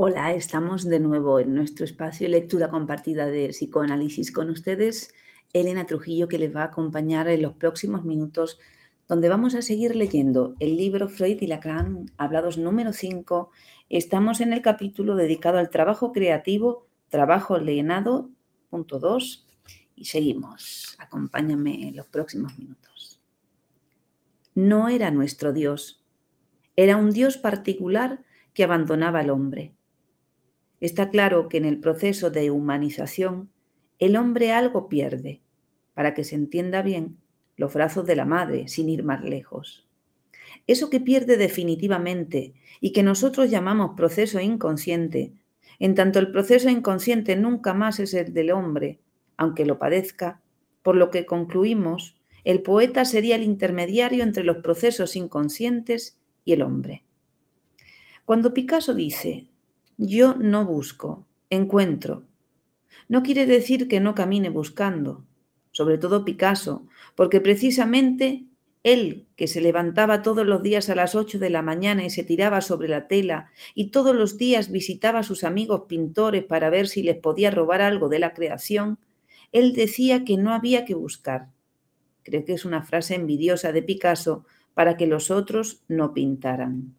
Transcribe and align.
Hola, 0.00 0.32
estamos 0.32 0.84
de 0.84 1.00
nuevo 1.00 1.40
en 1.40 1.56
nuestro 1.56 1.84
espacio 1.84 2.24
de 2.24 2.30
lectura 2.30 2.70
compartida 2.70 3.26
de 3.26 3.48
psicoanálisis 3.48 4.30
con 4.30 4.48
ustedes. 4.48 5.12
Elena 5.52 5.86
Trujillo 5.86 6.28
que 6.28 6.38
les 6.38 6.54
va 6.54 6.62
a 6.62 6.66
acompañar 6.66 7.26
en 7.26 7.42
los 7.42 7.54
próximos 7.54 8.04
minutos 8.04 8.60
donde 9.08 9.28
vamos 9.28 9.56
a 9.56 9.60
seguir 9.60 9.96
leyendo 9.96 10.54
el 10.60 10.76
libro 10.76 11.08
Freud 11.08 11.38
y 11.40 11.48
Lacan, 11.48 12.12
hablados 12.16 12.58
número 12.58 12.92
5. 12.92 13.50
Estamos 13.88 14.40
en 14.40 14.52
el 14.52 14.62
capítulo 14.62 15.16
dedicado 15.16 15.58
al 15.58 15.68
trabajo 15.68 16.12
creativo, 16.12 16.86
trabajo 17.08 17.56
alienado, 17.56 18.30
punto 18.70 19.00
2, 19.00 19.48
y 19.96 20.04
seguimos. 20.04 20.94
Acompáñame 21.00 21.88
en 21.88 21.96
los 21.96 22.06
próximos 22.06 22.56
minutos. 22.56 23.20
No 24.54 24.88
era 24.90 25.10
nuestro 25.10 25.52
Dios, 25.52 26.04
era 26.76 26.96
un 26.96 27.10
Dios 27.10 27.36
particular 27.36 28.22
que 28.54 28.62
abandonaba 28.62 29.18
al 29.18 29.30
hombre 29.30 29.74
Está 30.80 31.10
claro 31.10 31.48
que 31.48 31.58
en 31.58 31.64
el 31.64 31.80
proceso 31.80 32.30
de 32.30 32.50
humanización 32.50 33.50
el 33.98 34.16
hombre 34.16 34.52
algo 34.52 34.88
pierde, 34.88 35.40
para 35.94 36.14
que 36.14 36.24
se 36.24 36.36
entienda 36.36 36.82
bien, 36.82 37.16
los 37.56 37.74
brazos 37.74 38.06
de 38.06 38.14
la 38.14 38.24
madre, 38.24 38.68
sin 38.68 38.88
ir 38.88 39.02
más 39.02 39.24
lejos. 39.24 39.86
Eso 40.66 40.90
que 40.90 41.00
pierde 41.00 41.36
definitivamente 41.36 42.54
y 42.80 42.92
que 42.92 43.02
nosotros 43.02 43.50
llamamos 43.50 43.96
proceso 43.96 44.38
inconsciente, 44.38 45.32
en 45.80 45.94
tanto 45.94 46.18
el 46.18 46.30
proceso 46.30 46.68
inconsciente 46.68 47.36
nunca 47.36 47.74
más 47.74 47.98
es 48.00 48.14
el 48.14 48.32
del 48.32 48.50
hombre, 48.52 49.00
aunque 49.36 49.66
lo 49.66 49.78
padezca, 49.78 50.40
por 50.82 50.96
lo 50.96 51.10
que 51.10 51.26
concluimos, 51.26 52.16
el 52.44 52.62
poeta 52.62 53.04
sería 53.04 53.36
el 53.36 53.42
intermediario 53.42 54.22
entre 54.22 54.44
los 54.44 54.58
procesos 54.58 55.16
inconscientes 55.16 56.18
y 56.44 56.52
el 56.52 56.62
hombre. 56.62 57.04
Cuando 58.24 58.54
Picasso 58.54 58.94
dice, 58.94 59.46
yo 59.98 60.36
no 60.36 60.64
busco, 60.64 61.26
encuentro. 61.50 62.22
No 63.08 63.22
quiere 63.22 63.46
decir 63.46 63.88
que 63.88 63.98
no 64.00 64.14
camine 64.14 64.48
buscando, 64.48 65.24
sobre 65.72 65.98
todo 65.98 66.24
Picasso, 66.24 66.86
porque 67.16 67.40
precisamente 67.40 68.44
él, 68.84 69.26
que 69.34 69.48
se 69.48 69.60
levantaba 69.60 70.22
todos 70.22 70.46
los 70.46 70.62
días 70.62 70.88
a 70.88 70.94
las 70.94 71.16
8 71.16 71.40
de 71.40 71.50
la 71.50 71.62
mañana 71.62 72.04
y 72.04 72.10
se 72.10 72.22
tiraba 72.22 72.60
sobre 72.60 72.88
la 72.88 73.08
tela, 73.08 73.50
y 73.74 73.90
todos 73.90 74.14
los 74.14 74.38
días 74.38 74.70
visitaba 74.70 75.18
a 75.18 75.24
sus 75.24 75.42
amigos 75.42 75.82
pintores 75.88 76.44
para 76.44 76.70
ver 76.70 76.86
si 76.86 77.02
les 77.02 77.16
podía 77.16 77.50
robar 77.50 77.82
algo 77.82 78.08
de 78.08 78.20
la 78.20 78.34
creación, 78.34 78.98
él 79.50 79.72
decía 79.72 80.24
que 80.24 80.36
no 80.36 80.52
había 80.52 80.84
que 80.84 80.94
buscar. 80.94 81.48
Creo 82.22 82.44
que 82.44 82.52
es 82.52 82.64
una 82.64 82.82
frase 82.82 83.16
envidiosa 83.16 83.72
de 83.72 83.82
Picasso 83.82 84.44
para 84.74 84.96
que 84.96 85.08
los 85.08 85.32
otros 85.32 85.82
no 85.88 86.14
pintaran. 86.14 86.94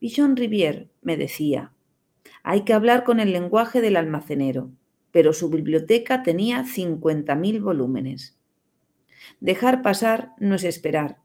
Pichon 0.00 0.36
Rivière 0.36 0.88
me 1.02 1.16
decía, 1.16 1.72
hay 2.42 2.62
que 2.62 2.72
hablar 2.72 3.04
con 3.04 3.20
el 3.20 3.32
lenguaje 3.32 3.80
del 3.80 3.96
almacenero, 3.96 4.70
pero 5.10 5.32
su 5.32 5.50
biblioteca 5.50 6.22
tenía 6.22 6.64
50.000 6.64 7.62
volúmenes. 7.62 8.38
Dejar 9.40 9.82
pasar 9.82 10.32
no 10.38 10.54
es 10.54 10.64
esperar, 10.64 11.18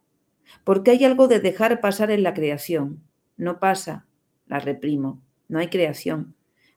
porque 0.64 0.92
hay 0.92 1.06
algo 1.06 1.28
de 1.28 1.40
dejar 1.40 1.82
pasar 1.82 2.12
en 2.12 2.24
la 2.24 2.34
creación. 2.34 3.04
No 3.38 3.60
pasa, 3.60 4.08
la 4.48 4.60
reprimo, 4.60 5.22
no 5.48 5.60
hay 5.60 5.68
creación. 5.68 6.36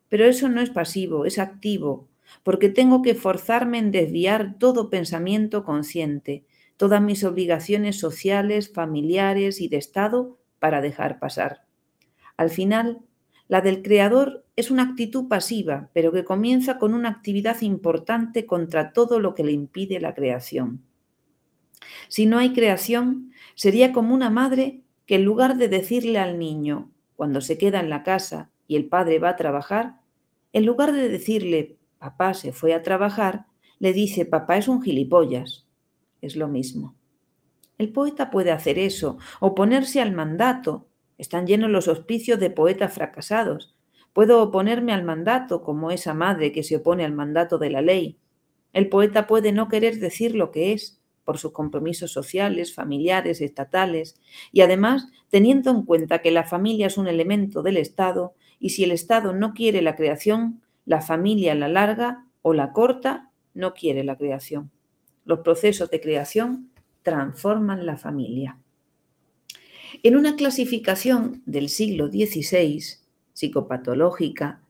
Pero 0.08 0.24
eso 0.24 0.48
no 0.48 0.60
es 0.60 0.70
pasivo, 0.70 1.26
es 1.26 1.38
activo, 1.38 2.08
porque 2.42 2.68
tengo 2.68 3.02
que 3.02 3.14
forzarme 3.14 3.78
en 3.78 3.90
desviar 3.90 4.58
todo 4.58 4.90
pensamiento 4.90 5.64
consciente, 5.64 6.44
todas 6.76 7.00
mis 7.00 7.24
obligaciones 7.24 7.98
sociales, 7.98 8.72
familiares 8.72 9.60
y 9.60 9.68
de 9.68 9.78
Estado 9.78 10.38
para 10.58 10.80
dejar 10.80 11.18
pasar. 11.18 11.64
Al 12.36 12.50
final, 12.50 13.00
la 13.48 13.60
del 13.60 13.82
creador 13.82 14.44
es 14.56 14.70
una 14.70 14.82
actitud 14.82 15.28
pasiva, 15.28 15.90
pero 15.92 16.12
que 16.12 16.24
comienza 16.24 16.78
con 16.78 16.94
una 16.94 17.08
actividad 17.08 17.60
importante 17.60 18.46
contra 18.46 18.92
todo 18.92 19.20
lo 19.20 19.34
que 19.34 19.44
le 19.44 19.52
impide 19.52 20.00
la 20.00 20.14
creación. 20.14 20.82
Si 22.08 22.26
no 22.26 22.38
hay 22.38 22.52
creación, 22.52 23.32
sería 23.54 23.92
como 23.92 24.14
una 24.14 24.30
madre 24.30 24.82
que 25.06 25.16
en 25.16 25.24
lugar 25.24 25.56
de 25.56 25.68
decirle 25.68 26.18
al 26.18 26.38
niño, 26.38 26.90
cuando 27.14 27.40
se 27.40 27.58
queda 27.58 27.80
en 27.80 27.90
la 27.90 28.02
casa 28.02 28.50
y 28.66 28.76
el 28.76 28.86
padre 28.86 29.18
va 29.18 29.30
a 29.30 29.36
trabajar, 29.36 30.00
en 30.52 30.66
lugar 30.66 30.92
de 30.92 31.08
decirle, 31.08 31.76
papá 31.98 32.34
se 32.34 32.52
fue 32.52 32.74
a 32.74 32.82
trabajar, 32.82 33.46
le 33.78 33.92
dice, 33.92 34.24
papá 34.26 34.56
es 34.56 34.68
un 34.68 34.82
gilipollas. 34.82 35.66
Es 36.20 36.34
lo 36.34 36.48
mismo. 36.48 36.96
El 37.78 37.92
poeta 37.92 38.30
puede 38.30 38.50
hacer 38.50 38.78
eso, 38.78 39.18
oponerse 39.38 40.00
al 40.00 40.12
mandato, 40.12 40.88
están 41.18 41.46
llenos 41.46 41.70
los 41.70 41.88
hospicios 41.88 42.38
de 42.40 42.50
poetas 42.50 42.92
fracasados. 42.92 43.74
Puedo 44.12 44.42
oponerme 44.42 44.92
al 44.92 45.04
mandato 45.04 45.62
como 45.62 45.90
esa 45.90 46.14
madre 46.14 46.52
que 46.52 46.62
se 46.62 46.76
opone 46.76 47.04
al 47.04 47.12
mandato 47.12 47.58
de 47.58 47.70
la 47.70 47.82
ley. 47.82 48.18
El 48.72 48.88
poeta 48.88 49.26
puede 49.26 49.52
no 49.52 49.68
querer 49.68 49.98
decir 49.98 50.34
lo 50.34 50.50
que 50.50 50.72
es 50.72 51.00
por 51.24 51.38
sus 51.38 51.52
compromisos 51.52 52.12
sociales, 52.12 52.74
familiares, 52.74 53.40
estatales, 53.40 54.20
y 54.52 54.60
además 54.60 55.08
teniendo 55.28 55.70
en 55.70 55.82
cuenta 55.82 56.20
que 56.20 56.30
la 56.30 56.44
familia 56.44 56.86
es 56.86 56.98
un 56.98 57.08
elemento 57.08 57.62
del 57.62 57.76
Estado 57.76 58.34
y 58.60 58.70
si 58.70 58.84
el 58.84 58.92
Estado 58.92 59.32
no 59.32 59.52
quiere 59.52 59.82
la 59.82 59.96
creación, 59.96 60.62
la 60.84 61.00
familia 61.00 61.54
la 61.54 61.68
larga 61.68 62.26
o 62.42 62.54
la 62.54 62.72
corta 62.72 63.30
no 63.54 63.74
quiere 63.74 64.04
la 64.04 64.16
creación. 64.16 64.70
Los 65.24 65.40
procesos 65.40 65.90
de 65.90 66.00
creación 66.00 66.70
transforman 67.02 67.84
la 67.84 67.96
familia. 67.96 68.58
En 70.02 70.16
una 70.16 70.36
clasificación 70.36 71.42
del 71.46 71.68
siglo 71.68 72.08
XVI, 72.08 72.82
psicopatológica, 73.32 74.60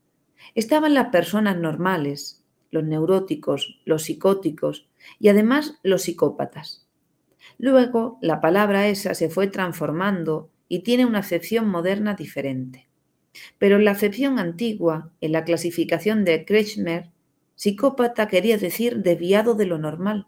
estaban 0.55 0.95
las 0.95 1.09
personas 1.09 1.57
normales, 1.57 2.45
los 2.71 2.85
neuróticos, 2.85 3.81
los 3.85 4.05
psicóticos 4.05 4.89
y 5.19 5.29
además 5.29 5.79
los 5.83 6.03
psicópatas. 6.03 6.87
Luego, 7.59 8.19
la 8.21 8.41
palabra 8.41 8.89
esa 8.89 9.15
se 9.15 9.31
fue 9.31 9.49
transformando 9.49 10.51
y 10.69 10.81
tiene 10.81 11.07
una 11.07 11.21
acepción 11.21 11.69
moderna 11.69 12.15
diferente. 12.15 12.89
Pero 13.59 13.77
en 13.77 13.85
la 13.85 13.93
acepción 13.93 14.39
antigua, 14.39 15.11
en 15.21 15.33
la 15.33 15.45
clasificación 15.45 16.25
de 16.25 16.45
Kretschmer, 16.45 17.11
psicópata 17.55 18.29
quería 18.29 18.59
decir 18.59 19.03
desviado 19.03 19.55
de 19.55 19.67
lo 19.67 19.79
normal, 19.79 20.27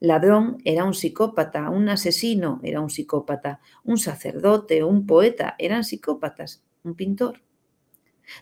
Ladrón 0.00 0.58
era 0.64 0.84
un 0.84 0.94
psicópata, 0.94 1.70
un 1.70 1.88
asesino 1.88 2.60
era 2.62 2.80
un 2.80 2.88
psicópata, 2.88 3.60
un 3.82 3.98
sacerdote, 3.98 4.84
un 4.84 5.06
poeta 5.06 5.56
eran 5.58 5.82
psicópatas, 5.82 6.62
un 6.84 6.94
pintor. 6.94 7.42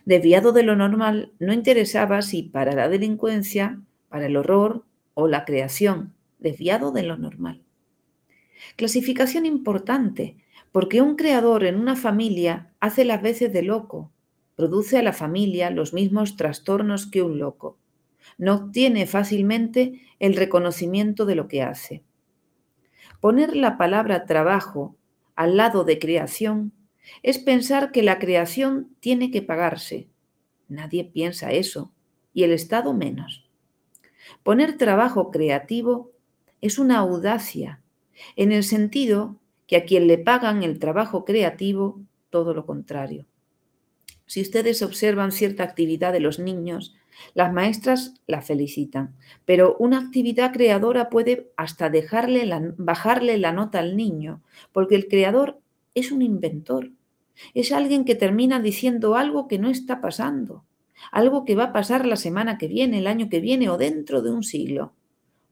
Desviado 0.05 0.51
de 0.51 0.61
lo 0.61 0.75
normal 0.75 1.33
no 1.39 1.53
interesaba 1.53 2.21
si 2.21 2.43
para 2.43 2.73
la 2.73 2.89
delincuencia, 2.89 3.81
para 4.09 4.27
el 4.27 4.37
horror 4.37 4.85
o 5.15 5.27
la 5.27 5.45
creación, 5.45 6.13
desviado 6.37 6.91
de 6.91 7.03
lo 7.03 7.17
normal. 7.17 7.63
Clasificación 8.75 9.47
importante, 9.47 10.37
porque 10.71 11.01
un 11.01 11.15
creador 11.15 11.63
en 11.63 11.79
una 11.79 11.95
familia 11.95 12.71
hace 12.79 13.03
las 13.03 13.21
veces 13.23 13.51
de 13.51 13.63
loco, 13.63 14.11
produce 14.55 14.99
a 14.99 15.03
la 15.03 15.13
familia 15.13 15.71
los 15.71 15.93
mismos 15.93 16.35
trastornos 16.35 17.07
que 17.07 17.23
un 17.23 17.39
loco 17.39 17.79
no 18.37 18.55
obtiene 18.55 19.07
fácilmente 19.07 20.01
el 20.19 20.35
reconocimiento 20.35 21.25
de 21.25 21.35
lo 21.35 21.47
que 21.47 21.63
hace. 21.63 22.03
Poner 23.19 23.55
la 23.55 23.77
palabra 23.77 24.25
trabajo 24.25 24.95
al 25.35 25.57
lado 25.57 25.83
de 25.83 25.99
creación 25.99 26.73
es 27.23 27.39
pensar 27.39 27.91
que 27.91 28.03
la 28.03 28.19
creación 28.19 28.95
tiene 28.99 29.31
que 29.31 29.41
pagarse. 29.41 30.07
Nadie 30.67 31.05
piensa 31.05 31.51
eso, 31.51 31.91
y 32.33 32.43
el 32.43 32.51
Estado 32.51 32.93
menos. 32.93 33.49
Poner 34.43 34.77
trabajo 34.77 35.31
creativo 35.31 36.11
es 36.61 36.79
una 36.79 36.97
audacia, 36.97 37.81
en 38.35 38.51
el 38.51 38.63
sentido 38.63 39.37
que 39.67 39.77
a 39.77 39.85
quien 39.85 40.07
le 40.07 40.17
pagan 40.17 40.63
el 40.63 40.79
trabajo 40.79 41.25
creativo, 41.25 42.01
todo 42.29 42.53
lo 42.53 42.65
contrario. 42.65 43.25
Si 44.25 44.41
ustedes 44.41 44.81
observan 44.81 45.31
cierta 45.31 45.63
actividad 45.63 46.13
de 46.13 46.19
los 46.19 46.39
niños, 46.39 46.95
las 47.33 47.53
maestras 47.53 48.13
la 48.27 48.41
felicitan, 48.41 49.15
pero 49.45 49.75
una 49.79 49.99
actividad 49.99 50.51
creadora 50.53 51.09
puede 51.09 51.51
hasta 51.57 51.89
dejarle 51.89 52.49
bajarle 52.77 53.37
la 53.37 53.51
nota 53.51 53.79
al 53.79 53.95
niño, 53.95 54.41
porque 54.71 54.95
el 54.95 55.07
creador 55.07 55.59
es 55.95 56.11
un 56.11 56.21
inventor, 56.21 56.91
es 57.53 57.71
alguien 57.71 58.05
que 58.05 58.15
termina 58.15 58.59
diciendo 58.59 59.15
algo 59.15 59.47
que 59.47 59.59
no 59.59 59.69
está 59.69 60.01
pasando, 60.01 60.63
algo 61.11 61.45
que 61.45 61.55
va 61.55 61.65
a 61.65 61.73
pasar 61.73 62.05
la 62.05 62.15
semana 62.15 62.57
que 62.57 62.67
viene, 62.67 62.99
el 62.99 63.07
año 63.07 63.29
que 63.29 63.39
viene 63.39 63.69
o 63.69 63.77
dentro 63.77 64.21
de 64.21 64.31
un 64.31 64.43
siglo. 64.43 64.93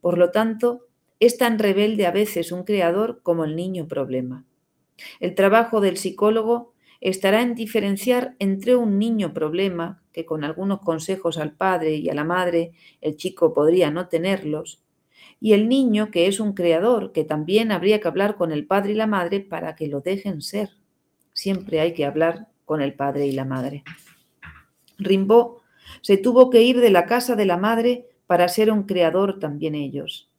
Por 0.02 0.18
lo 0.18 0.32
tanto, 0.32 0.88
es 1.20 1.38
tan 1.38 1.60
rebelde 1.60 2.06
a 2.06 2.12
veces 2.12 2.52
un 2.52 2.64
creador 2.64 3.22
como 3.24 3.46
el 3.46 3.56
niño 3.56 3.88
problema. 3.88 4.46
El 5.20 5.36
trabajo 5.36 5.82
del 5.82 5.98
psicólogo 5.98 6.74
estará 7.02 7.42
en 7.42 7.56
diferenciar 7.56 8.36
entre 8.40 8.76
un 8.76 9.00
niño 9.00 9.34
problema, 9.34 10.04
que 10.12 10.26
con 10.26 10.44
algunos 10.44 10.80
consejos 10.80 11.38
al 11.38 11.54
padre 11.54 11.96
y 11.96 12.10
a 12.10 12.14
la 12.14 12.24
madre 12.24 12.72
el 13.02 13.18
chico 13.18 13.54
podría 13.54 13.92
no 13.92 14.08
tenerlos, 14.08 14.82
y 15.40 15.54
el 15.54 15.68
niño 15.68 16.12
que 16.12 16.28
es 16.28 16.40
un 16.40 16.54
creador, 16.54 17.12
que 17.12 17.24
también 17.24 17.72
habría 17.72 18.00
que 18.00 18.08
hablar 18.08 18.36
con 18.36 18.52
el 18.52 18.66
padre 18.66 18.94
y 18.94 18.96
la 18.96 19.08
madre 19.08 19.42
para 19.42 19.76
que 19.76 19.88
lo 19.88 20.02
dejen 20.02 20.42
ser. 20.42 20.70
Siempre 21.34 21.82
hay 21.82 21.94
que 21.94 22.06
hablar 22.06 22.48
con 22.64 22.82
el 22.82 22.94
padre 22.94 23.28
y 23.28 23.32
la 23.32 23.46
madre. 23.46 23.84
Rimbaud 24.98 25.58
se 26.02 26.18
tuvo 26.18 26.50
que 26.50 26.64
ir 26.64 26.80
de 26.80 26.90
la 26.90 27.06
casa 27.06 27.36
de 27.36 27.46
la 27.46 27.58
madre 27.58 28.08
para 28.28 28.48
ser 28.48 28.72
un 28.72 28.84
creador 28.84 29.40
también 29.40 29.76
ellos. 29.76 30.30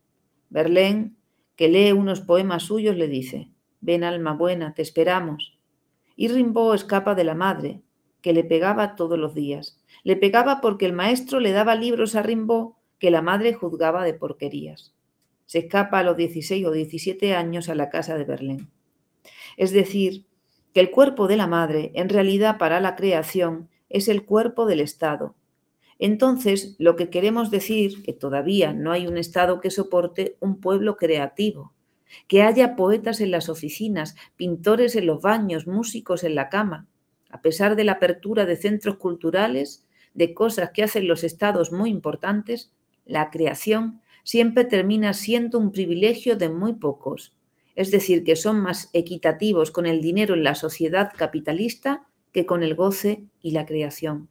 Verlaine, 0.51 1.13
que 1.55 1.69
lee 1.69 1.93
unos 1.93 2.21
poemas 2.21 2.65
suyos, 2.65 2.97
le 2.97 3.09
dice, 3.09 3.51
ven 3.81 4.05
alma 4.05 4.33
buena, 4.33 4.75
te 4.75 4.83
esperamos. 4.83 5.56
Y 6.17 6.29
Rimbaud 6.29 6.75
escapa 6.75 7.15
de 7.15 7.25
la 7.25 7.35
madre, 7.35 7.83
que 8.23 8.33
le 8.33 8.43
pegaba 8.43 8.97
todos 8.97 9.19
los 9.19 9.35
días. 9.35 9.79
Le 10.03 10.17
pegaba 10.17 10.61
porque 10.61 10.87
el 10.87 10.93
maestro 10.93 11.39
le 11.39 11.53
daba 11.53 11.75
libros 11.75 12.17
a 12.17 12.23
Rimbaud 12.23 12.73
que 12.99 13.11
la 13.11 13.23
madre 13.23 13.53
juzgaba 13.53 14.03
de 14.03 14.15
porquerías. 14.15 14.95
Se 15.45 15.59
escapa 15.61 16.01
a 16.01 16.03
los 16.03 16.17
16 16.17 16.67
o 16.67 16.73
17 16.73 17.37
años 17.37 17.69
a 17.69 17.75
la 17.75 17.91
casa 17.91 18.17
de 18.17 18.25
Verlaine. 18.25 18.69
Es 19.57 19.71
decir, 19.71 20.27
que 20.73 20.81
el 20.81 20.91
cuerpo 20.91 21.29
de 21.29 21.37
la 21.37 21.47
madre, 21.47 21.93
en 21.95 22.09
realidad 22.09 22.59
para 22.59 22.81
la 22.81 22.97
creación, 22.97 23.69
es 23.89 24.09
el 24.09 24.25
cuerpo 24.25 24.67
del 24.67 24.81
Estado. 24.81 25.37
Entonces, 25.99 26.77
lo 26.79 26.97
que 26.97 27.09
queremos 27.11 27.51
decir, 27.51 28.03
que 28.03 28.13
todavía 28.13 28.73
no 28.73 28.93
hay 28.93 29.07
un 29.07 29.17
Estado 29.17 29.61
que 29.61 29.71
soporte 29.71 30.37
un 30.41 30.61
pueblo 30.61 30.97
creativo, 30.97 31.73
que 32.29 32.43
haya 32.43 32.77
poetas 32.77 33.21
en 33.21 33.31
las 33.31 33.49
oficinas, 33.49 34.17
pintores 34.37 34.97
en 34.97 35.07
los 35.07 35.21
baños, 35.23 35.67
músicos 35.67 36.25
en 36.25 36.35
la 36.35 36.49
cama, 36.49 36.87
a 37.31 37.41
pesar 37.43 37.77
de 37.77 37.85
la 37.85 37.93
apertura 37.93 38.47
de 38.47 38.57
centros 38.57 38.97
culturales, 38.97 39.87
de 40.15 40.33
cosas 40.33 40.71
que 40.71 40.83
hacen 40.83 41.09
los 41.09 41.25
estados 41.25 41.73
muy 41.73 41.91
importantes, 41.91 42.73
la 43.05 43.31
creación 43.31 44.01
siempre 44.25 44.65
termina 44.65 45.13
siendo 45.13 45.59
un 45.59 45.71
privilegio 45.71 46.37
de 46.37 46.49
muy 46.49 46.75
pocos, 46.75 47.35
es 47.75 47.91
decir, 47.91 48.25
que 48.25 48.37
son 48.37 48.61
más 48.61 48.91
equitativos 48.93 49.71
con 49.71 49.87
el 49.87 50.01
dinero 50.01 50.35
en 50.35 50.43
la 50.43 50.55
sociedad 50.55 51.13
capitalista 51.17 52.07
que 52.33 52.47
con 52.47 52.63
el 52.63 52.75
goce 52.75 53.25
y 53.43 53.53
la 53.53 53.67
creación. 53.67 54.29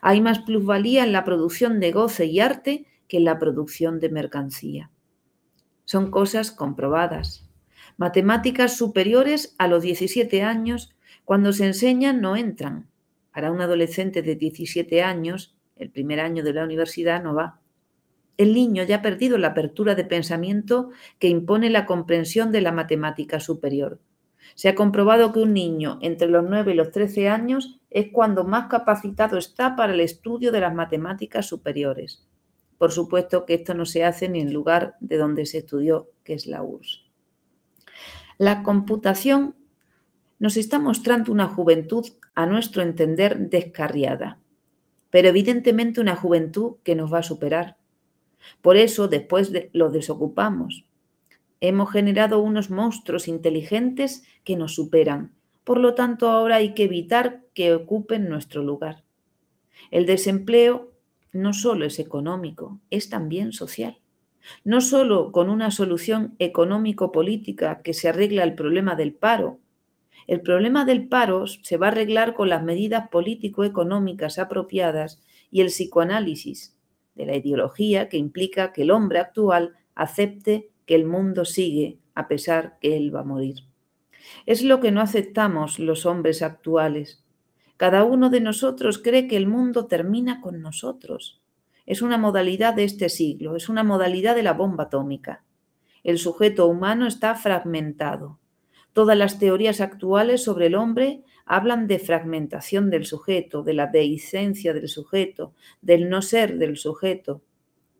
Hay 0.00 0.20
más 0.20 0.38
plusvalía 0.40 1.04
en 1.04 1.12
la 1.12 1.24
producción 1.24 1.80
de 1.80 1.92
goce 1.92 2.26
y 2.26 2.40
arte 2.40 2.86
que 3.08 3.18
en 3.18 3.24
la 3.24 3.38
producción 3.38 4.00
de 4.00 4.10
mercancía. 4.10 4.90
Son 5.88 6.10
cosas 6.10 6.52
comprobadas. 6.52 7.48
Matemáticas 7.96 8.76
superiores 8.76 9.54
a 9.56 9.68
los 9.68 9.82
17 9.82 10.42
años, 10.42 10.94
cuando 11.24 11.54
se 11.54 11.64
enseñan, 11.64 12.20
no 12.20 12.36
entran. 12.36 12.90
Para 13.32 13.50
un 13.50 13.62
adolescente 13.62 14.20
de 14.20 14.36
17 14.36 15.02
años, 15.02 15.56
el 15.76 15.90
primer 15.90 16.20
año 16.20 16.44
de 16.44 16.52
la 16.52 16.64
universidad 16.64 17.22
no 17.22 17.34
va 17.34 17.60
el 18.38 18.54
niño 18.54 18.84
ya 18.84 18.96
ha 18.96 19.02
perdido 19.02 19.36
la 19.36 19.48
apertura 19.48 19.96
de 19.96 20.04
pensamiento 20.04 20.90
que 21.18 21.28
impone 21.28 21.70
la 21.70 21.86
comprensión 21.86 22.52
de 22.52 22.60
la 22.60 22.70
matemática 22.70 23.40
superior. 23.40 23.98
Se 24.54 24.68
ha 24.68 24.76
comprobado 24.76 25.32
que 25.32 25.40
un 25.40 25.52
niño 25.52 25.98
entre 26.02 26.28
los 26.28 26.44
9 26.48 26.72
y 26.72 26.76
los 26.76 26.92
13 26.92 27.28
años 27.28 27.80
es 27.90 28.10
cuando 28.12 28.44
más 28.44 28.68
capacitado 28.68 29.36
está 29.38 29.74
para 29.74 29.92
el 29.92 30.00
estudio 30.00 30.52
de 30.52 30.60
las 30.60 30.72
matemáticas 30.72 31.46
superiores. 31.46 32.28
Por 32.78 32.92
supuesto 32.92 33.44
que 33.44 33.54
esto 33.54 33.74
no 33.74 33.84
se 33.84 34.04
hace 34.04 34.28
ni 34.28 34.40
en 34.40 34.52
lugar 34.52 34.96
de 35.00 35.16
donde 35.18 35.46
se 35.46 35.58
estudió, 35.58 36.10
que 36.24 36.34
es 36.34 36.46
la 36.46 36.62
URSS. 36.62 37.04
La 38.38 38.62
computación 38.62 39.56
nos 40.38 40.56
está 40.56 40.78
mostrando 40.78 41.32
una 41.32 41.48
juventud, 41.48 42.06
a 42.34 42.46
nuestro 42.46 42.82
entender, 42.82 43.50
descarriada, 43.50 44.38
pero 45.10 45.28
evidentemente 45.28 46.00
una 46.00 46.14
juventud 46.14 46.76
que 46.84 46.94
nos 46.94 47.12
va 47.12 47.18
a 47.18 47.24
superar 47.24 47.78
por 48.60 48.76
eso 48.76 49.08
después 49.08 49.52
de, 49.52 49.70
lo 49.72 49.90
desocupamos. 49.90 50.84
Hemos 51.60 51.90
generado 51.90 52.40
unos 52.40 52.70
monstruos 52.70 53.28
inteligentes 53.28 54.24
que 54.44 54.56
nos 54.56 54.74
superan. 54.74 55.34
Por 55.64 55.78
lo 55.78 55.94
tanto, 55.94 56.30
ahora 56.30 56.56
hay 56.56 56.74
que 56.74 56.84
evitar 56.84 57.44
que 57.54 57.74
ocupen 57.74 58.28
nuestro 58.28 58.62
lugar. 58.62 59.04
El 59.90 60.06
desempleo 60.06 60.92
no 61.32 61.52
solo 61.52 61.84
es 61.84 61.98
económico, 61.98 62.80
es 62.90 63.08
también 63.08 63.52
social. 63.52 63.98
No 64.64 64.80
solo 64.80 65.32
con 65.32 65.50
una 65.50 65.70
solución 65.70 66.34
económico-política 66.38 67.82
que 67.82 67.92
se 67.92 68.08
arregla 68.08 68.44
el 68.44 68.54
problema 68.54 68.94
del 68.94 69.14
paro. 69.14 69.58
El 70.26 70.40
problema 70.40 70.84
del 70.84 71.08
paro 71.08 71.46
se 71.46 71.76
va 71.76 71.86
a 71.86 71.90
arreglar 71.90 72.34
con 72.34 72.48
las 72.48 72.62
medidas 72.62 73.08
político-económicas 73.08 74.38
apropiadas 74.38 75.22
y 75.50 75.60
el 75.60 75.68
psicoanálisis, 75.68 76.76
de 77.14 77.26
la 77.26 77.36
ideología 77.36 78.08
que 78.08 78.16
implica 78.16 78.72
que 78.72 78.82
el 78.82 78.90
hombre 78.90 79.18
actual 79.18 79.74
acepte 79.94 80.70
que 80.86 80.94
el 80.94 81.04
mundo 81.04 81.44
sigue 81.44 81.98
a 82.14 82.28
pesar 82.28 82.78
que 82.80 82.96
él 82.96 83.14
va 83.14 83.20
a 83.20 83.24
morir. 83.24 83.56
Es 84.46 84.62
lo 84.62 84.80
que 84.80 84.90
no 84.90 85.00
aceptamos 85.00 85.78
los 85.78 86.06
hombres 86.06 86.42
actuales. 86.42 87.24
Cada 87.78 88.02
uno 88.02 88.28
de 88.28 88.40
nosotros 88.40 88.98
cree 88.98 89.28
que 89.28 89.36
el 89.36 89.46
mundo 89.46 89.86
termina 89.86 90.40
con 90.40 90.60
nosotros. 90.60 91.40
Es 91.86 92.02
una 92.02 92.18
modalidad 92.18 92.74
de 92.74 92.82
este 92.82 93.08
siglo, 93.08 93.54
es 93.54 93.68
una 93.68 93.84
modalidad 93.84 94.34
de 94.34 94.42
la 94.42 94.52
bomba 94.52 94.84
atómica. 94.84 95.44
El 96.02 96.18
sujeto 96.18 96.66
humano 96.66 97.06
está 97.06 97.36
fragmentado. 97.36 98.40
Todas 98.92 99.16
las 99.16 99.38
teorías 99.38 99.80
actuales 99.80 100.42
sobre 100.42 100.66
el 100.66 100.74
hombre 100.74 101.22
hablan 101.46 101.86
de 101.86 102.00
fragmentación 102.00 102.90
del 102.90 103.06
sujeto, 103.06 103.62
de 103.62 103.74
la 103.74 103.86
dehiscencia 103.86 104.74
del 104.74 104.88
sujeto, 104.88 105.54
del 105.80 106.08
no 106.08 106.20
ser 106.20 106.58
del 106.58 106.76
sujeto. 106.76 107.42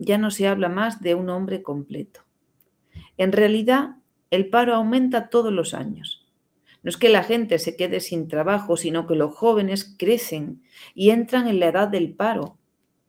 Ya 0.00 0.18
no 0.18 0.32
se 0.32 0.48
habla 0.48 0.68
más 0.68 1.00
de 1.02 1.14
un 1.14 1.30
hombre 1.30 1.62
completo. 1.62 2.22
En 3.16 3.30
realidad, 3.30 3.98
el 4.32 4.50
paro 4.50 4.74
aumenta 4.74 5.28
todos 5.28 5.52
los 5.52 5.72
años. 5.72 6.17
No 6.88 6.90
es 6.90 6.96
que 6.96 7.10
la 7.10 7.22
gente 7.22 7.58
se 7.58 7.76
quede 7.76 8.00
sin 8.00 8.28
trabajo, 8.28 8.78
sino 8.78 9.06
que 9.06 9.14
los 9.14 9.36
jóvenes 9.36 9.94
crecen 9.98 10.62
y 10.94 11.10
entran 11.10 11.46
en 11.46 11.60
la 11.60 11.66
edad 11.66 11.88
del 11.88 12.14
paro. 12.14 12.56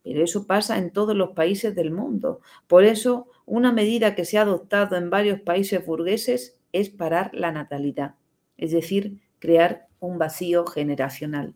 Pero 0.04 0.22
eso 0.22 0.46
pasa 0.46 0.78
en 0.78 0.92
todos 0.92 1.16
los 1.16 1.30
países 1.30 1.74
del 1.76 1.90
mundo. 1.90 2.42
Por 2.68 2.84
eso, 2.84 3.30
una 3.46 3.72
medida 3.72 4.16
que 4.16 4.26
se 4.26 4.38
ha 4.38 4.42
adoptado 4.42 4.98
en 4.98 5.10
varios 5.10 5.40
países 5.40 5.86
burgueses 5.86 6.60
es 6.74 6.90
parar 6.90 7.32
la 7.34 7.54
natalidad, 7.54 8.16
es 8.58 8.72
decir, 8.72 9.22
crear 9.40 9.88
un 10.02 10.18
vacío 10.18 10.66
generacional. 10.68 11.56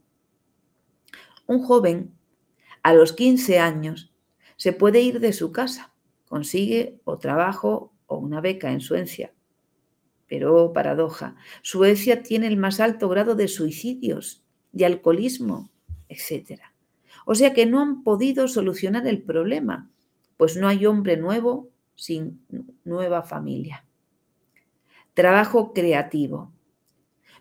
Un 1.46 1.62
joven 1.62 2.14
a 2.84 2.94
los 2.94 3.12
15 3.12 3.60
años 3.60 4.14
se 4.56 4.72
puede 4.72 5.02
ir 5.02 5.20
de 5.20 5.34
su 5.34 5.52
casa, 5.52 5.94
consigue 6.30 7.02
o 7.04 7.18
trabajo 7.18 7.92
o 8.06 8.16
una 8.16 8.40
beca 8.40 8.72
en 8.72 8.80
Suecia. 8.80 9.34
Pero, 10.28 10.56
oh, 10.56 10.74
paradoja, 10.74 11.36
Suecia 11.62 12.24
tiene 12.24 12.48
el 12.48 12.58
más 12.58 12.80
alto 12.80 13.10
grado 13.10 13.36
de 13.36 13.48
suicidios, 13.48 14.44
de 14.72 14.86
alcoholismo, 14.86 15.70
etc. 16.10 16.62
O 17.26 17.36
sea 17.36 17.54
que 17.54 17.66
no 17.66 17.82
han 17.82 18.04
podido 18.04 18.48
solucionar 18.48 19.08
el 19.08 19.22
problema, 19.22 19.90
pues 20.38 20.58
no 20.58 20.68
hay 20.68 20.86
hombre 20.86 21.18
nuevo 21.18 21.70
sin 21.96 22.46
nueva 22.84 23.24
familia. 23.24 23.86
Trabajo 25.14 25.74
creativo 25.74 26.54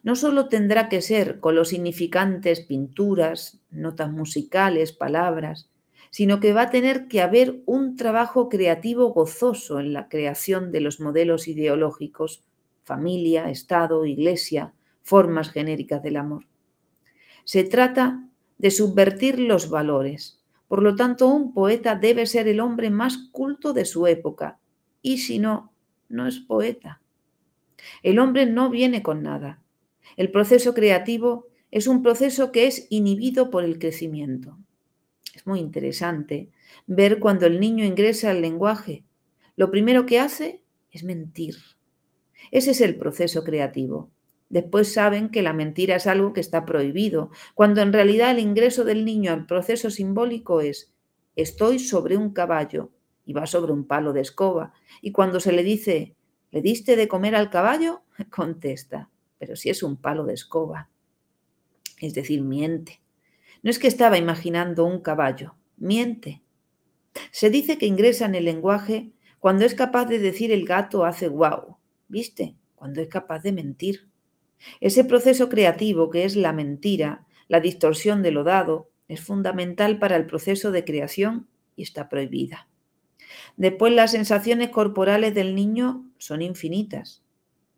no 0.03 0.17
solo 0.17 0.49
tendrá 0.49 0.89
que 0.89 1.01
ser 1.01 1.39
con 1.41 1.55
los 1.55 1.69
significantes 1.69 2.61
pinturas, 2.61 3.61
notas 3.71 4.11
musicales, 4.11 4.93
palabras, 4.93 5.71
sino 6.11 6.41
que 6.41 6.53
va 6.53 6.63
a 6.63 6.71
tener 6.71 7.09
que 7.09 7.23
haber 7.23 7.63
un 7.67 7.97
trabajo 7.97 8.49
creativo 8.49 9.13
gozoso 9.13 9.81
en 9.81 9.93
la 9.93 10.09
creación 10.09 10.73
de 10.73 10.81
los 10.81 11.01
modelos 11.01 11.49
ideológicos, 11.49 12.43
familia, 12.85 13.51
Estado, 13.51 14.05
Iglesia, 14.07 14.75
formas 15.03 15.51
genéricas 15.51 16.03
del 16.03 16.17
amor. 16.17 16.47
Se 17.45 17.65
trata 17.65 18.29
de 18.59 18.71
subvertir 18.71 19.39
los 19.39 19.71
valores. 19.71 20.41
Por 20.69 20.83
lo 20.83 20.95
tanto, 20.95 21.29
un 21.29 21.53
poeta 21.53 21.97
debe 21.97 22.27
ser 22.27 22.49
el 22.49 22.61
hombre 22.61 22.91
más 22.91 23.19
culto 23.31 23.73
de 23.73 23.85
su 23.85 24.07
época, 24.07 24.59
y 25.03 25.19
si 25.19 25.39
no, 25.39 25.73
no 26.09 26.27
es 26.27 26.39
poeta. 26.39 27.03
El 28.03 28.19
hombre 28.19 28.47
no 28.47 28.71
viene 28.71 29.03
con 29.03 29.23
nada, 29.23 29.63
el 30.17 30.31
proceso 30.31 30.75
creativo 30.75 31.49
es 31.71 31.87
un 31.87 32.03
proceso 32.03 32.53
que 32.53 32.67
es 32.67 32.87
inhibido 32.91 33.51
por 33.51 33.65
el 33.65 33.79
crecimiento. 33.79 34.59
Es 35.35 35.47
muy 35.47 35.61
interesante 35.61 36.51
ver 36.87 37.19
cuando 37.19 37.47
el 37.47 37.61
niño 37.61 37.85
ingresa 37.85 38.31
al 38.31 38.43
lenguaje. 38.43 39.05
Lo 39.57 39.71
primero 39.71 40.05
que 40.05 40.21
hace 40.21 40.63
es 40.91 41.05
mentir. 41.05 41.57
Ese 42.53 42.73
es 42.73 42.83
el 42.83 42.97
proceso 42.97 43.43
creativo. 43.43 44.11
Después 44.51 44.93
saben 44.93 45.31
que 45.31 45.41
la 45.41 45.55
mentira 45.55 45.97
es 45.97 46.07
algo 46.07 46.35
que 46.35 46.41
está 46.41 46.67
prohibido, 46.67 47.31
cuando 47.55 47.81
en 47.81 47.95
realidad 47.95 48.31
el 48.31 48.39
ingreso 48.39 48.85
del 48.85 49.07
niño 49.07 49.33
al 49.33 49.47
proceso 49.47 49.91
simbólico 49.91 50.61
es 50.61 50.93
estoy 51.35 51.79
sobre 51.79 52.19
un 52.19 52.35
caballo 52.35 52.91
y 53.25 53.33
va 53.33 53.47
sobre 53.47 53.73
un 53.73 53.87
palo 53.87 54.13
de 54.13 54.21
escoba. 54.21 54.75
Y 55.01 55.13
cuando 55.13 55.41
se 55.41 55.53
le 55.53 55.63
dice, 55.63 56.15
¿le 56.51 56.61
diste 56.61 56.95
de 56.95 57.09
comer 57.09 57.35
al 57.35 57.49
caballo? 57.49 58.03
Contesta, 58.31 59.09
pero 59.39 59.57
si 59.57 59.71
es 59.71 59.83
un 59.83 59.97
palo 59.97 60.25
de 60.25 60.35
escoba. 60.35 60.91
Es 61.99 62.13
decir, 62.13 62.43
miente. 62.43 63.01
No 63.63 63.71
es 63.71 63.79
que 63.79 63.89
estaba 63.89 64.19
imaginando 64.19 64.85
un 64.85 65.01
caballo, 65.01 65.55
miente. 65.79 66.43
Se 67.31 67.49
dice 67.49 67.79
que 67.79 67.87
ingresa 67.87 68.27
en 68.27 68.35
el 68.35 68.45
lenguaje 68.45 69.13
cuando 69.39 69.65
es 69.65 69.75
capaz 69.75 70.05
de 70.05 70.19
decir 70.19 70.53
el 70.53 70.67
gato 70.67 71.07
hace 71.07 71.29
guau, 71.29 71.79
¿viste? 72.13 72.57
Cuando 72.75 73.01
es 73.01 73.09
capaz 73.09 73.43
de 73.43 73.53
mentir. 73.53 74.09
Ese 74.81 75.03
proceso 75.03 75.49
creativo 75.49 76.11
que 76.11 76.25
es 76.25 76.37
la 76.37 76.53
mentira, 76.53 77.27
la 77.49 77.59
distorsión 77.59 78.23
de 78.23 78.31
lo 78.31 78.45
dado, 78.45 78.91
es 79.09 79.21
fundamental 79.21 79.99
para 79.99 80.17
el 80.17 80.27
proceso 80.27 80.71
de 80.73 80.85
creación 80.85 81.49
y 81.75 81.83
está 81.83 82.11
prohibida. 82.11 82.69
Después 83.57 83.95
las 83.95 84.13
sensaciones 84.13 84.69
corporales 84.69 85.35
del 85.35 85.55
niño 85.55 86.07
son 86.19 86.43
infinitas. 86.43 87.25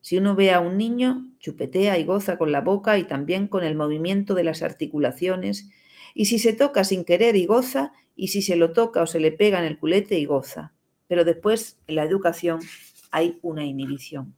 Si 0.01 0.19
uno 0.19 0.35
ve 0.35 0.53
a 0.53 0.59
un 0.59 0.77
niño, 0.77 1.31
chupetea 1.39 1.97
y 1.99 2.05
goza 2.05 2.37
con 2.37 2.51
la 2.51 2.61
boca 2.61 2.99
y 2.99 3.05
también 3.05 3.47
con 3.47 3.63
el 3.63 3.77
movimiento 3.77 4.35
de 4.35 4.45
las 4.45 4.63
articulaciones, 4.63 5.71
y 6.13 6.25
si 6.25 6.41
se 6.41 6.53
toca 6.53 6.83
sin 6.83 7.05
querer 7.05 7.37
y 7.37 7.47
goza, 7.47 7.93
y 8.17 8.29
si 8.29 8.43
se 8.43 8.57
lo 8.57 8.73
toca 8.73 9.03
o 9.03 9.07
se 9.07 9.21
le 9.21 9.31
pega 9.31 9.61
en 9.61 9.65
el 9.65 9.79
culete 9.79 10.19
y 10.19 10.25
goza. 10.25 10.75
Pero 11.07 11.25
después, 11.25 11.79
en 11.87 11.95
la 11.95 12.03
educación, 12.03 12.61
hay 13.15 13.39
una 13.43 13.65
inhibición. 13.65 14.35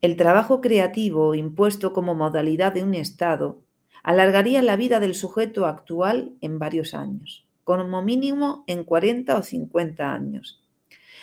El 0.00 0.16
trabajo 0.16 0.60
creativo 0.60 1.34
impuesto 1.34 1.92
como 1.92 2.14
modalidad 2.14 2.72
de 2.72 2.84
un 2.84 2.94
Estado 2.94 3.64
alargaría 4.04 4.62
la 4.62 4.76
vida 4.76 5.00
del 5.00 5.16
sujeto 5.16 5.66
actual 5.66 6.36
en 6.40 6.60
varios 6.60 6.94
años, 6.94 7.44
como 7.64 8.00
mínimo 8.00 8.62
en 8.68 8.84
40 8.84 9.36
o 9.36 9.42
50 9.42 10.14
años. 10.14 10.62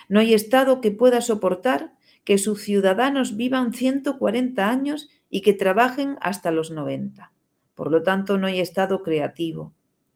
No 0.10 0.20
hay 0.20 0.34
Estado 0.34 0.82
que 0.82 0.92
pueda 0.92 1.22
soportar 1.22 1.94
que 2.26 2.38
sus 2.38 2.64
ciudadanos 2.64 3.38
vivan 3.38 3.74
140 3.74 4.70
años 4.70 5.08
y 5.30 5.40
que 5.40 5.54
trabajen 5.54 6.18
hasta 6.20 6.52
los 6.52 6.70
90. 6.70 7.32
Por 7.76 7.92
lo 7.92 8.04
tanto, 8.04 8.38
no 8.38 8.48
hay 8.48 8.60
Estado 8.60 9.04
creativo. 9.04 9.74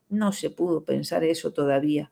No 0.09 0.33
se 0.33 0.49
pudo 0.49 0.83
pensar 0.83 1.23
eso 1.23 1.53
todavía. 1.53 2.11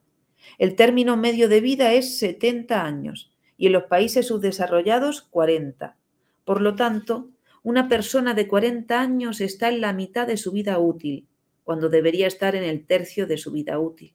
El 0.56 0.76
término 0.76 1.18
medio 1.18 1.50
de 1.50 1.60
vida 1.60 1.92
es 1.92 2.16
70 2.16 2.82
años 2.82 3.31
y 3.62 3.66
en 3.66 3.72
los 3.74 3.84
países 3.84 4.26
subdesarrollados 4.26 5.22
40 5.22 5.96
por 6.44 6.60
lo 6.60 6.74
tanto, 6.74 7.30
una 7.62 7.88
persona 7.88 8.34
de 8.34 8.48
40 8.48 9.00
años 9.00 9.40
está 9.40 9.68
en 9.68 9.80
la 9.80 9.92
mitad 9.92 10.26
de 10.26 10.36
su 10.36 10.50
vida 10.50 10.78
útil, 10.78 11.28
cuando 11.62 11.88
debería 11.88 12.26
estar 12.26 12.56
en 12.56 12.64
el 12.64 12.84
tercio 12.86 13.26
de 13.26 13.38
su 13.38 13.52
vida 13.52 13.78
útil. 13.78 14.14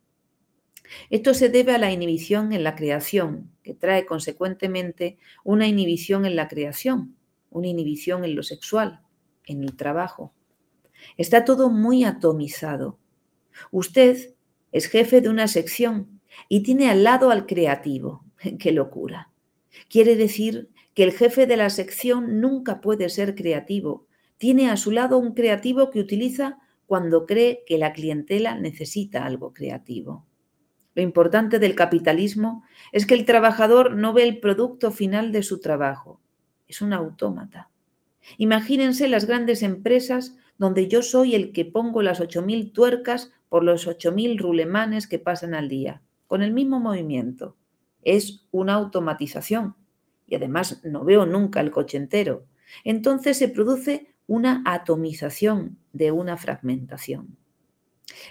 Esto 1.09 1.33
se 1.33 1.49
debe 1.49 1.73
a 1.73 1.77
la 1.77 1.91
inhibición 1.91 2.51
en 2.51 2.63
la 2.63 2.75
creación, 2.75 3.51
que 3.63 3.73
trae 3.73 4.05
consecuentemente 4.05 5.17
una 5.43 5.67
inhibición 5.67 6.25
en 6.25 6.35
la 6.35 6.47
creación, 6.47 7.15
una 7.49 7.67
inhibición 7.67 8.25
en 8.25 8.35
lo 8.35 8.43
sexual, 8.43 9.01
en 9.45 9.63
el 9.63 9.75
trabajo. 9.75 10.33
Está 11.17 11.45
todo 11.45 11.69
muy 11.69 12.03
atomizado. 12.03 12.99
Usted 13.71 14.35
es 14.71 14.87
jefe 14.87 15.21
de 15.21 15.29
una 15.29 15.47
sección 15.47 16.21
y 16.49 16.63
tiene 16.63 16.89
al 16.89 17.03
lado 17.03 17.31
al 17.31 17.45
creativo. 17.45 18.25
¡Qué 18.59 18.71
locura! 18.71 19.31
Quiere 19.89 20.15
decir 20.15 20.69
que 20.93 21.03
el 21.03 21.11
jefe 21.11 21.45
de 21.45 21.57
la 21.57 21.69
sección 21.69 22.41
nunca 22.41 22.81
puede 22.81 23.09
ser 23.09 23.35
creativo. 23.35 24.07
Tiene 24.37 24.69
a 24.69 24.77
su 24.77 24.91
lado 24.91 25.17
un 25.17 25.33
creativo 25.33 25.89
que 25.89 25.99
utiliza 25.99 26.59
cuando 26.85 27.25
cree 27.25 27.63
que 27.67 27.77
la 27.77 27.93
clientela 27.93 28.55
necesita 28.55 29.25
algo 29.25 29.53
creativo. 29.53 30.25
Lo 30.95 31.03
importante 31.03 31.59
del 31.59 31.75
capitalismo 31.75 32.63
es 32.91 33.05
que 33.05 33.13
el 33.13 33.25
trabajador 33.25 33.95
no 33.95 34.13
ve 34.13 34.23
el 34.23 34.39
producto 34.39 34.89
final 34.91 35.31
de 35.31 35.43
su 35.43 35.59
trabajo, 35.59 36.19
es 36.67 36.81
un 36.81 36.93
autómata. 36.93 37.69
Imagínense 38.37 39.07
las 39.07 39.25
grandes 39.25 39.61
empresas 39.61 40.35
donde 40.57 40.87
yo 40.87 41.03
soy 41.03 41.35
el 41.35 41.51
que 41.51 41.65
pongo 41.65 42.01
las 42.01 42.19
8.000 42.19 42.73
tuercas 42.73 43.31
por 43.47 43.63
los 43.63 43.87
8.000 43.87 44.39
rulemanes 44.39 45.07
que 45.07 45.19
pasan 45.19 45.53
al 45.53 45.69
día, 45.69 46.01
con 46.25 46.41
el 46.41 46.51
mismo 46.51 46.79
movimiento. 46.79 47.55
Es 48.07 48.47
una 48.51 48.75
automatización 48.75 49.75
y 50.25 50.35
además 50.35 50.79
no 50.85 51.03
veo 51.03 51.25
nunca 51.25 51.59
el 51.59 51.71
coche 51.71 51.97
entero, 51.97 52.45
entonces 52.85 53.37
se 53.37 53.49
produce 53.49 54.13
una 54.27 54.63
atomización 54.65 55.77
de 55.91 56.13
una 56.13 56.37
fragmentación. 56.37 57.35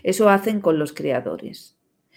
Eso 0.03 0.31
hacen 0.31 0.63
con 0.63 0.79
los 0.79 0.95
creadores. 0.95 1.77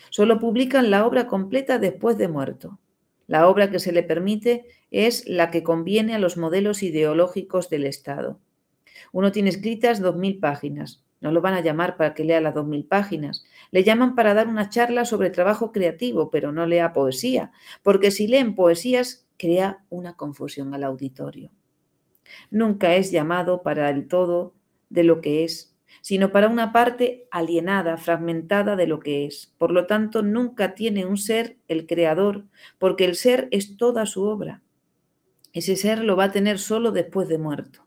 Solo 0.10 0.40
publican 0.40 0.90
la 0.90 1.06
obra 1.06 1.28
completa 1.28 1.80
después 1.80 2.18
de 2.18 2.30
muerto. 2.30 2.80
La 3.28 3.50
obra 3.50 3.70
que 3.70 3.80
se 3.80 3.92
le 3.92 4.04
permite 4.04 4.66
es 4.90 5.28
la 5.28 5.52
que 5.52 5.62
conviene 5.62 6.16
a 6.16 6.20
los 6.20 6.38
modelos 6.38 6.82
ideológicos 6.82 7.70
del 7.70 7.86
Estado. 7.86 8.40
Uno 9.12 9.34
tiene 9.34 9.50
escritas 9.50 10.00
dos 10.00 10.16
mil 10.16 10.40
páginas. 10.40 11.04
No 11.20 11.34
lo 11.34 11.42
van 11.42 11.56
a 11.56 11.62
llamar 11.62 11.98
para 11.98 12.14
que 12.14 12.24
lea 12.24 12.40
las 12.40 12.54
dos 12.54 12.66
mil 12.66 12.86
páginas. 12.86 13.44
Le 13.72 13.84
llaman 13.84 14.16
para 14.16 14.34
dar 14.34 14.48
una 14.48 14.70
charla 14.70 15.06
sobre 15.06 15.30
trabajo 15.30 15.72
creativo, 15.72 16.30
pero 16.32 16.52
no 16.52 16.66
lea 16.66 16.94
poesía, 16.94 17.52
porque 17.84 18.12
si 18.12 18.28
leen 18.28 18.56
poesías 18.56 19.28
crea 19.38 19.86
una 19.90 20.16
confusión 20.16 20.74
al 20.74 20.84
auditorio. 20.84 21.52
Nunca 22.52 22.96
es 22.96 23.12
llamado 23.12 23.64
para 23.64 23.90
el 23.90 24.08
todo 24.08 24.54
de 24.90 25.04
lo 25.04 25.22
que 25.22 25.44
es, 25.44 25.76
sino 26.02 26.32
para 26.32 26.48
una 26.48 26.72
parte 26.72 27.28
alienada, 27.32 27.98
fragmentada 27.98 28.76
de 28.76 28.88
lo 28.88 29.00
que 29.00 29.26
es. 29.26 29.54
Por 29.58 29.72
lo 29.72 29.86
tanto, 29.86 30.22
nunca 30.22 30.76
tiene 30.76 31.06
un 31.06 31.18
ser 31.18 31.58
el 31.68 31.88
creador, 31.88 32.46
porque 32.78 33.06
el 33.06 33.16
ser 33.16 33.48
es 33.52 33.78
toda 33.78 34.06
su 34.06 34.24
obra. 34.24 34.62
Ese 35.54 35.76
ser 35.76 36.04
lo 36.04 36.16
va 36.16 36.26
a 36.26 36.32
tener 36.32 36.60
solo 36.60 36.92
después 36.92 37.28
de 37.28 37.38
muerto. 37.38 37.86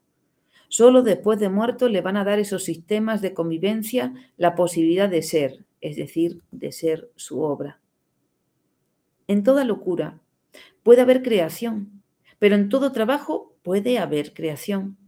Solo 0.69 1.03
después 1.03 1.39
de 1.39 1.49
muerto 1.49 1.89
le 1.89 2.01
van 2.01 2.17
a 2.17 2.25
dar 2.25 2.39
esos 2.39 2.65
sistemas 2.65 3.21
de 3.21 3.35
convivencia 3.35 4.15
la 4.37 4.55
posibilidad 4.55 5.09
de 5.09 5.23
ser, 5.23 5.65
es 5.83 5.97
decir, 5.97 6.43
de 6.51 6.73
ser 6.73 7.11
su 7.17 7.43
obra. 7.43 7.83
En 9.27 9.43
toda 9.43 9.65
locura, 9.65 10.23
Puede 10.83 11.03
haber 11.03 11.23
creación, 11.23 12.03
pero 12.39 12.55
en 12.55 12.69
todo 12.69 12.93
trabajo 12.93 13.55
puede 13.63 13.99
haber 13.99 14.35
creación. 14.35 14.99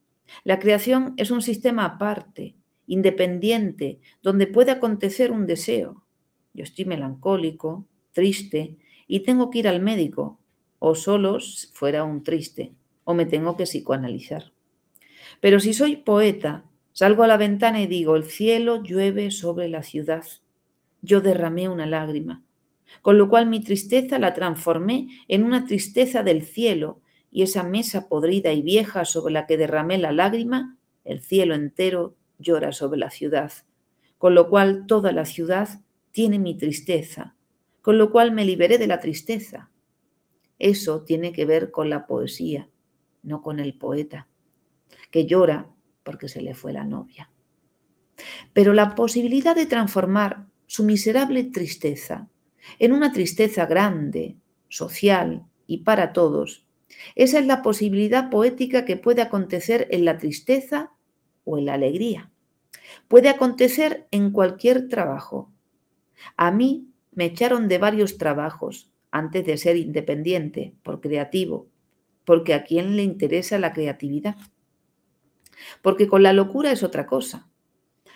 La 0.44 0.58
creación 0.58 1.14
es 1.16 1.30
un 1.30 1.42
sistema 1.42 1.84
aparte, 1.84 2.54
independiente, 2.86 4.00
donde 4.22 4.46
puede 4.46 4.70
acontecer 4.70 5.32
un 5.32 5.46
deseo. 5.46 6.04
Yo 6.52 6.62
estoy 6.62 6.84
melancólico, 6.84 7.86
triste, 8.12 8.76
y 9.06 9.20
tengo 9.20 9.50
que 9.50 9.58
ir 9.58 9.68
al 9.68 9.82
médico, 9.82 10.38
o 10.78 10.94
solo 10.94 11.38
fuera 11.72 12.04
un 12.04 12.22
triste, 12.22 12.74
o 13.02 13.14
me 13.14 13.26
tengo 13.26 13.56
que 13.56 13.64
psicoanalizar. 13.64 14.52
Pero 15.40 15.58
si 15.58 15.74
soy 15.74 15.96
poeta, 15.96 16.64
salgo 16.92 17.24
a 17.24 17.26
la 17.26 17.36
ventana 17.36 17.82
y 17.82 17.86
digo, 17.86 18.14
el 18.14 18.24
cielo 18.24 18.82
llueve 18.82 19.30
sobre 19.30 19.68
la 19.68 19.82
ciudad. 19.82 20.24
Yo 21.04 21.20
derramé 21.20 21.68
una 21.68 21.84
lágrima, 21.84 22.42
con 23.02 23.18
lo 23.18 23.28
cual 23.28 23.46
mi 23.46 23.60
tristeza 23.60 24.18
la 24.18 24.32
transformé 24.32 25.08
en 25.28 25.44
una 25.44 25.66
tristeza 25.66 26.22
del 26.22 26.42
cielo, 26.42 27.02
y 27.30 27.42
esa 27.42 27.62
mesa 27.62 28.08
podrida 28.08 28.52
y 28.52 28.62
vieja 28.62 29.04
sobre 29.04 29.34
la 29.34 29.46
que 29.46 29.58
derramé 29.58 29.98
la 29.98 30.12
lágrima, 30.12 30.78
el 31.04 31.20
cielo 31.20 31.54
entero 31.54 32.16
llora 32.38 32.72
sobre 32.72 32.98
la 32.98 33.10
ciudad, 33.10 33.52
con 34.16 34.34
lo 34.34 34.48
cual 34.48 34.86
toda 34.86 35.12
la 35.12 35.26
ciudad 35.26 35.82
tiene 36.10 36.38
mi 36.38 36.56
tristeza, 36.56 37.36
con 37.82 37.98
lo 37.98 38.10
cual 38.10 38.32
me 38.32 38.46
liberé 38.46 38.78
de 38.78 38.86
la 38.86 39.00
tristeza. 39.00 39.70
Eso 40.58 41.02
tiene 41.02 41.32
que 41.32 41.44
ver 41.44 41.70
con 41.70 41.90
la 41.90 42.06
poesía, 42.06 42.70
no 43.22 43.42
con 43.42 43.60
el 43.60 43.76
poeta, 43.76 44.28
que 45.10 45.26
llora 45.26 45.68
porque 46.02 46.28
se 46.28 46.40
le 46.40 46.54
fue 46.54 46.72
la 46.72 46.84
novia. 46.84 47.30
Pero 48.54 48.72
la 48.72 48.94
posibilidad 48.94 49.54
de 49.54 49.66
transformar 49.66 50.46
su 50.74 50.82
miserable 50.82 51.44
tristeza 51.44 52.28
en 52.80 52.92
una 52.92 53.12
tristeza 53.12 53.64
grande, 53.64 54.38
social 54.68 55.46
y 55.68 55.84
para 55.84 56.12
todos. 56.12 56.66
Esa 57.14 57.38
es 57.38 57.46
la 57.46 57.62
posibilidad 57.62 58.28
poética 58.28 58.84
que 58.84 58.96
puede 58.96 59.22
acontecer 59.22 59.86
en 59.92 60.04
la 60.04 60.18
tristeza 60.18 60.90
o 61.44 61.58
en 61.58 61.66
la 61.66 61.74
alegría. 61.74 62.32
Puede 63.06 63.28
acontecer 63.28 64.08
en 64.10 64.32
cualquier 64.32 64.88
trabajo. 64.88 65.52
A 66.36 66.50
mí 66.50 66.88
me 67.12 67.26
echaron 67.26 67.68
de 67.68 67.78
varios 67.78 68.18
trabajos 68.18 68.90
antes 69.12 69.46
de 69.46 69.56
ser 69.58 69.76
independiente, 69.76 70.74
por 70.82 71.00
creativo, 71.00 71.68
porque 72.24 72.52
a 72.52 72.64
quién 72.64 72.96
le 72.96 73.04
interesa 73.04 73.60
la 73.60 73.72
creatividad. 73.72 74.34
Porque 75.82 76.08
con 76.08 76.24
la 76.24 76.32
locura 76.32 76.72
es 76.72 76.82
otra 76.82 77.06
cosa. 77.06 77.48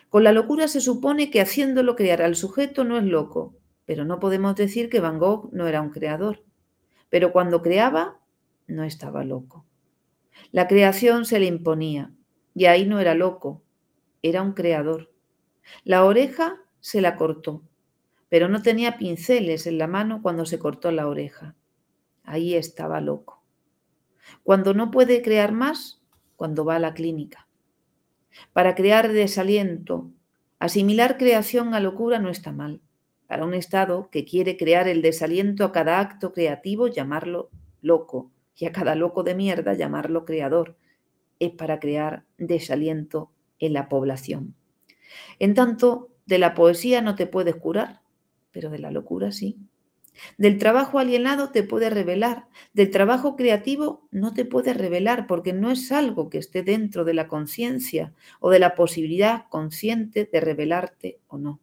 Con 0.08 0.24
la 0.24 0.32
locura 0.32 0.68
se 0.68 0.80
supone 0.80 1.30
que 1.30 1.40
haciéndolo 1.40 1.94
crear 1.94 2.22
al 2.22 2.34
sujeto 2.34 2.84
no 2.84 2.96
es 2.96 3.04
loco, 3.04 3.56
pero 3.84 4.04
no 4.04 4.20
podemos 4.20 4.54
decir 4.54 4.88
que 4.88 5.00
Van 5.00 5.18
Gogh 5.18 5.50
no 5.52 5.66
era 5.66 5.82
un 5.82 5.90
creador. 5.90 6.44
Pero 7.10 7.32
cuando 7.32 7.62
creaba, 7.62 8.18
no 8.66 8.84
estaba 8.84 9.24
loco. 9.24 9.66
La 10.52 10.68
creación 10.68 11.24
se 11.24 11.38
le 11.38 11.46
imponía 11.46 12.12
y 12.54 12.66
ahí 12.66 12.86
no 12.86 13.00
era 13.00 13.14
loco, 13.14 13.62
era 14.22 14.42
un 14.42 14.52
creador. 14.52 15.12
La 15.84 16.04
oreja 16.04 16.56
se 16.80 17.00
la 17.00 17.16
cortó, 17.16 17.62
pero 18.28 18.48
no 18.48 18.62
tenía 18.62 18.98
pinceles 18.98 19.66
en 19.66 19.78
la 19.78 19.86
mano 19.86 20.22
cuando 20.22 20.46
se 20.46 20.58
cortó 20.58 20.90
la 20.90 21.08
oreja. 21.08 21.54
Ahí 22.24 22.54
estaba 22.54 23.00
loco. 23.00 23.42
Cuando 24.42 24.74
no 24.74 24.90
puede 24.90 25.22
crear 25.22 25.52
más, 25.52 26.02
cuando 26.36 26.64
va 26.64 26.76
a 26.76 26.80
la 26.80 26.94
clínica. 26.94 27.47
Para 28.52 28.74
crear 28.74 29.12
desaliento, 29.12 30.10
asimilar 30.58 31.18
creación 31.18 31.74
a 31.74 31.80
locura 31.80 32.18
no 32.18 32.30
está 32.30 32.52
mal. 32.52 32.80
Para 33.26 33.44
un 33.44 33.54
Estado 33.54 34.08
que 34.10 34.24
quiere 34.24 34.56
crear 34.56 34.88
el 34.88 35.02
desaliento 35.02 35.64
a 35.64 35.72
cada 35.72 36.00
acto 36.00 36.32
creativo, 36.32 36.88
llamarlo 36.88 37.50
loco, 37.82 38.30
y 38.56 38.66
a 38.66 38.72
cada 38.72 38.94
loco 38.94 39.22
de 39.22 39.34
mierda 39.34 39.74
llamarlo 39.74 40.24
creador, 40.24 40.76
es 41.38 41.52
para 41.52 41.78
crear 41.78 42.24
desaliento 42.36 43.30
en 43.60 43.72
la 43.72 43.88
población. 43.88 44.54
En 45.38 45.54
tanto, 45.54 46.10
de 46.26 46.38
la 46.38 46.54
poesía 46.54 47.00
no 47.00 47.14
te 47.14 47.26
puedes 47.26 47.54
curar, 47.56 48.00
pero 48.50 48.70
de 48.70 48.78
la 48.78 48.90
locura 48.90 49.30
sí. 49.30 49.56
Del 50.36 50.58
trabajo 50.58 50.98
alienado 50.98 51.50
te 51.50 51.62
puede 51.62 51.90
revelar, 51.90 52.48
del 52.72 52.90
trabajo 52.90 53.36
creativo 53.36 54.08
no 54.10 54.34
te 54.34 54.44
puede 54.44 54.74
revelar 54.74 55.26
porque 55.26 55.52
no 55.52 55.70
es 55.70 55.92
algo 55.92 56.28
que 56.28 56.38
esté 56.38 56.62
dentro 56.62 57.04
de 57.04 57.14
la 57.14 57.28
conciencia 57.28 58.14
o 58.40 58.50
de 58.50 58.58
la 58.58 58.74
posibilidad 58.74 59.46
consciente 59.48 60.28
de 60.30 60.40
revelarte 60.40 61.20
o 61.28 61.38
no. 61.38 61.60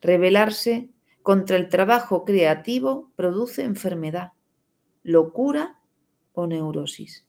Rebelarse 0.00 0.88
contra 1.22 1.56
el 1.56 1.68
trabajo 1.68 2.24
creativo 2.24 3.10
produce 3.16 3.62
enfermedad, 3.62 4.32
locura 5.02 5.78
o 6.32 6.46
neurosis. 6.46 7.26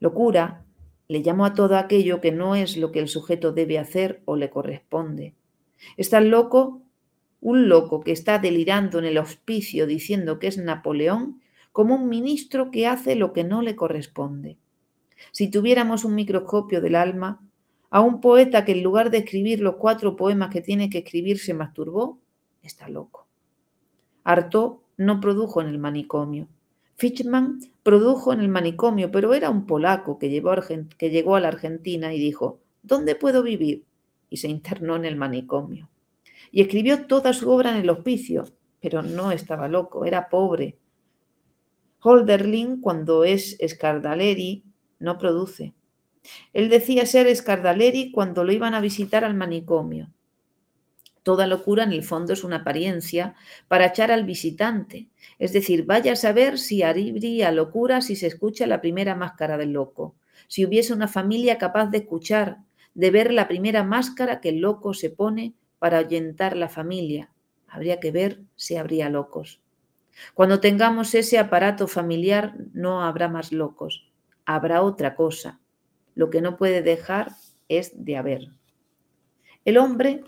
Locura 0.00 0.64
le 1.08 1.20
llamo 1.20 1.44
a 1.44 1.54
todo 1.54 1.76
aquello 1.76 2.20
que 2.20 2.32
no 2.32 2.54
es 2.54 2.76
lo 2.76 2.90
que 2.92 3.00
el 3.00 3.08
sujeto 3.08 3.52
debe 3.52 3.78
hacer 3.78 4.22
o 4.24 4.36
le 4.36 4.50
corresponde. 4.50 5.34
Es 5.96 6.10
tan 6.10 6.30
loco, 6.30 6.82
un 7.42 7.68
loco 7.68 8.00
que 8.00 8.12
está 8.12 8.38
delirando 8.38 9.00
en 9.00 9.04
el 9.04 9.18
hospicio 9.18 9.86
diciendo 9.88 10.38
que 10.38 10.46
es 10.46 10.58
Napoleón, 10.58 11.42
como 11.72 11.96
un 11.96 12.08
ministro 12.08 12.70
que 12.70 12.86
hace 12.86 13.16
lo 13.16 13.32
que 13.32 13.42
no 13.42 13.62
le 13.62 13.74
corresponde. 13.74 14.58
Si 15.32 15.50
tuviéramos 15.50 16.04
un 16.04 16.14
microscopio 16.14 16.80
del 16.80 16.94
alma, 16.94 17.40
a 17.90 18.00
un 18.00 18.20
poeta 18.20 18.64
que 18.64 18.72
en 18.72 18.84
lugar 18.84 19.10
de 19.10 19.18
escribir 19.18 19.60
los 19.60 19.74
cuatro 19.74 20.14
poemas 20.14 20.50
que 20.50 20.60
tiene 20.60 20.88
que 20.88 20.98
escribir 20.98 21.40
se 21.40 21.52
masturbó, 21.52 22.20
está 22.62 22.88
loco. 22.88 23.26
Artaud 24.22 24.78
no 24.96 25.20
produjo 25.20 25.60
en 25.60 25.66
el 25.66 25.78
manicomio. 25.78 26.46
Fichman 26.94 27.58
produjo 27.82 28.32
en 28.32 28.40
el 28.40 28.48
manicomio, 28.48 29.10
pero 29.10 29.34
era 29.34 29.50
un 29.50 29.66
polaco 29.66 30.16
que, 30.16 30.28
que 30.96 31.10
llegó 31.10 31.34
a 31.34 31.40
la 31.40 31.48
Argentina 31.48 32.14
y 32.14 32.20
dijo, 32.20 32.60
¿dónde 32.84 33.16
puedo 33.16 33.42
vivir? 33.42 33.84
Y 34.30 34.36
se 34.36 34.48
internó 34.48 34.94
en 34.94 35.06
el 35.06 35.16
manicomio. 35.16 35.88
Y 36.50 36.62
escribió 36.62 37.06
toda 37.06 37.32
su 37.32 37.50
obra 37.50 37.70
en 37.70 37.76
el 37.76 37.90
hospicio, 37.90 38.44
pero 38.80 39.02
no 39.02 39.30
estaba 39.30 39.68
loco, 39.68 40.04
era 40.04 40.28
pobre. 40.28 40.78
Holderlin, 42.00 42.80
cuando 42.80 43.24
es 43.24 43.56
Scardaleri, 43.66 44.64
no 44.98 45.18
produce. 45.18 45.74
Él 46.52 46.68
decía 46.68 47.06
ser 47.06 47.34
Scardaleri 47.34 48.10
cuando 48.10 48.44
lo 48.44 48.52
iban 48.52 48.74
a 48.74 48.80
visitar 48.80 49.24
al 49.24 49.34
manicomio. 49.34 50.10
Toda 51.22 51.46
locura 51.46 51.84
en 51.84 51.92
el 51.92 52.02
fondo 52.02 52.32
es 52.32 52.42
una 52.42 52.56
apariencia 52.56 53.34
para 53.68 53.86
echar 53.86 54.10
al 54.10 54.24
visitante. 54.24 55.08
Es 55.38 55.52
decir, 55.52 55.84
vaya 55.84 56.12
a 56.12 56.16
saber 56.16 56.58
si 56.58 56.82
habría 56.82 57.52
locura 57.52 58.00
si 58.00 58.16
se 58.16 58.26
escucha 58.26 58.66
la 58.66 58.80
primera 58.80 59.14
máscara 59.14 59.56
del 59.56 59.72
loco. 59.72 60.16
Si 60.48 60.64
hubiese 60.64 60.92
una 60.92 61.06
familia 61.06 61.58
capaz 61.58 61.86
de 61.86 61.98
escuchar, 61.98 62.58
de 62.94 63.10
ver 63.10 63.32
la 63.32 63.46
primera 63.46 63.84
máscara 63.84 64.40
que 64.40 64.48
el 64.48 64.58
loco 64.58 64.94
se 64.94 65.10
pone 65.10 65.54
para 65.82 65.98
ahuyentar 65.98 66.56
la 66.56 66.68
familia. 66.68 67.32
Habría 67.66 67.98
que 67.98 68.12
ver 68.12 68.44
si 68.54 68.76
habría 68.76 69.10
locos. 69.10 69.60
Cuando 70.32 70.60
tengamos 70.60 71.12
ese 71.16 71.40
aparato 71.40 71.88
familiar 71.88 72.54
no 72.72 73.02
habrá 73.02 73.26
más 73.26 73.50
locos, 73.50 74.08
habrá 74.44 74.82
otra 74.82 75.16
cosa. 75.16 75.58
Lo 76.14 76.30
que 76.30 76.40
no 76.40 76.56
puede 76.56 76.82
dejar 76.82 77.32
es 77.68 78.04
de 78.04 78.16
haber. 78.16 78.42
El 79.64 79.76
hombre 79.76 80.22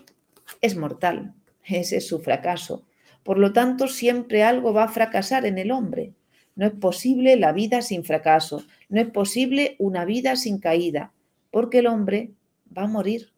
es 0.59 0.75
mortal. 0.75 1.33
Ese 1.63 1.97
es 1.97 2.07
su 2.09 2.19
fracaso. 2.19 2.85
Por 3.23 3.37
lo 3.37 3.53
tanto, 3.53 3.87
siempre 3.87 4.43
algo 4.43 4.73
va 4.73 4.83
a 4.83 4.89
fracasar 4.89 5.45
en 5.45 5.57
el 5.57 5.71
hombre. 5.71 6.15
No 6.55 6.65
es 6.65 6.73
posible 6.73 7.37
la 7.37 7.53
vida 7.53 7.81
sin 7.81 8.03
fracaso. 8.03 8.61
No 8.89 8.99
es 8.99 9.09
posible 9.09 9.77
una 9.79 10.03
vida 10.03 10.35
sin 10.35 10.59
caída, 10.59 11.13
porque 11.49 11.79
el 11.79 11.87
hombre 11.87 12.33
va 12.77 12.83
a 12.83 12.87
morir. 12.87 13.34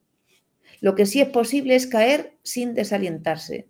Lo 0.82 0.96
que 0.96 1.06
sí 1.06 1.22
es 1.22 1.30
posible 1.30 1.76
es 1.76 1.88
caer 1.88 2.38
sin 2.44 2.74
desalientarse. 2.74 3.68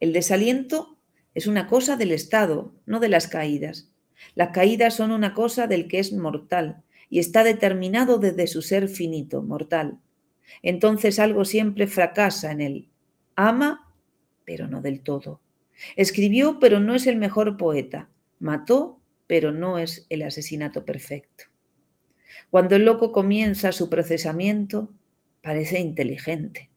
El 0.00 0.12
desaliento 0.12 0.98
es 1.34 1.46
una 1.46 1.66
cosa 1.66 1.96
del 1.96 2.12
estado, 2.12 2.74
no 2.86 3.00
de 3.00 3.08
las 3.08 3.28
caídas. 3.28 3.90
Las 4.34 4.50
caídas 4.50 4.94
son 4.94 5.10
una 5.10 5.34
cosa 5.34 5.66
del 5.66 5.88
que 5.88 5.98
es 5.98 6.12
mortal, 6.12 6.82
y 7.10 7.18
está 7.18 7.42
determinado 7.42 8.18
desde 8.18 8.46
su 8.46 8.62
ser 8.62 8.88
finito, 8.88 9.42
mortal. 9.42 9.98
Entonces 10.62 11.18
algo 11.18 11.44
siempre 11.44 11.86
fracasa 11.86 12.52
en 12.52 12.60
él. 12.60 12.88
Ama, 13.34 13.92
pero 14.44 14.68
no 14.68 14.82
del 14.82 15.00
todo. 15.00 15.40
Escribió, 15.96 16.58
pero 16.58 16.80
no 16.80 16.94
es 16.94 17.06
el 17.06 17.16
mejor 17.16 17.56
poeta. 17.56 18.08
Mató, 18.40 19.00
pero 19.26 19.52
no 19.52 19.78
es 19.78 20.06
el 20.08 20.22
asesinato 20.22 20.84
perfecto. 20.84 21.44
Cuando 22.50 22.76
el 22.76 22.84
loco 22.84 23.12
comienza 23.12 23.72
su 23.72 23.88
procesamiento, 23.88 24.92
parece 25.42 25.80
inteligente. 25.80 26.70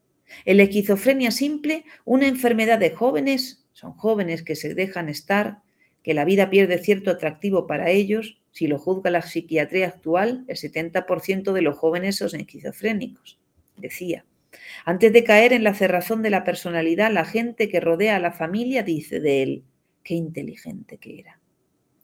En 0.46 0.58
la 0.58 0.64
esquizofrenia 0.64 1.32
simple, 1.32 1.86
una 2.06 2.28
enfermedad 2.28 2.80
de 2.80 2.92
jóvenes, 2.92 3.66
son 3.74 3.94
jóvenes 3.94 4.44
que 4.44 4.56
se 4.56 4.74
dejan 4.74 5.10
estar, 5.10 5.60
que 6.04 6.14
la 6.14 6.26
vida 6.26 6.50
pierde 6.50 6.78
cierto 6.78 7.12
atractivo 7.12 7.68
para 7.68 7.90
ellos, 7.90 8.40
si 8.52 8.68
lo 8.68 8.80
juzga 8.80 9.10
la 9.12 9.22
psiquiatría 9.22 9.88
actual, 9.88 10.46
el 10.48 10.58
70% 10.58 11.54
de 11.54 11.62
los 11.62 11.78
jóvenes 11.78 12.18
son 12.18 12.40
esquizofrénicos, 12.40 13.40
decía. 13.78 14.26
Antes 14.86 15.14
de 15.14 15.24
caer 15.24 15.54
en 15.54 15.64
la 15.64 15.74
cerrazón 15.74 16.22
de 16.22 16.30
la 16.30 16.44
personalidad, 16.44 17.12
la 17.12 17.24
gente 17.24 17.70
que 17.70 17.80
rodea 17.80 18.18
a 18.18 18.20
la 18.20 18.34
familia 18.34 18.84
dice 18.84 19.20
de 19.20 19.44
él, 19.44 19.64
qué 20.04 20.16
inteligente 20.16 20.98
que 20.98 21.20
era. 21.20 21.41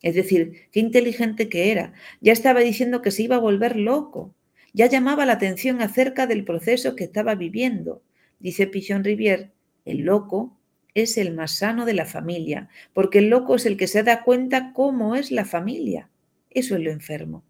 Es 0.02 0.16
decir, 0.16 0.68
qué 0.72 0.80
inteligente 0.80 1.50
que 1.50 1.72
era. 1.72 1.94
Ya 2.22 2.34
estaba 2.34 2.60
diciendo 2.60 3.02
que 3.02 3.12
se 3.12 3.24
iba 3.24 3.38
a 3.38 3.40
volver 3.40 3.76
loco. 3.76 4.34
Ya 4.74 4.86
llamaba 4.88 5.26
la 5.26 5.34
atención 5.34 5.82
acerca 5.82 6.28
del 6.28 6.44
proceso 6.44 6.96
que 6.96 7.06
estaba 7.06 7.36
viviendo. 7.36 8.04
Dice 8.40 8.68
Pichon 8.68 9.04
Rivière, 9.04 9.52
el 9.86 10.00
loco 10.00 10.58
es 10.94 11.18
el 11.18 11.34
más 11.34 11.52
sano 11.58 11.86
de 11.86 11.94
la 11.94 12.06
familia, 12.06 12.70
porque 12.94 13.20
el 13.20 13.30
loco 13.30 13.56
es 13.56 13.66
el 13.66 13.78
que 13.78 13.88
se 13.88 14.04
da 14.04 14.24
cuenta 14.24 14.74
cómo 14.74 15.16
es 15.16 15.32
la 15.32 15.46
familia. 15.46 16.10
Eso 16.50 16.76
es 16.76 16.82
lo 16.82 16.92
enfermo. 16.92 17.44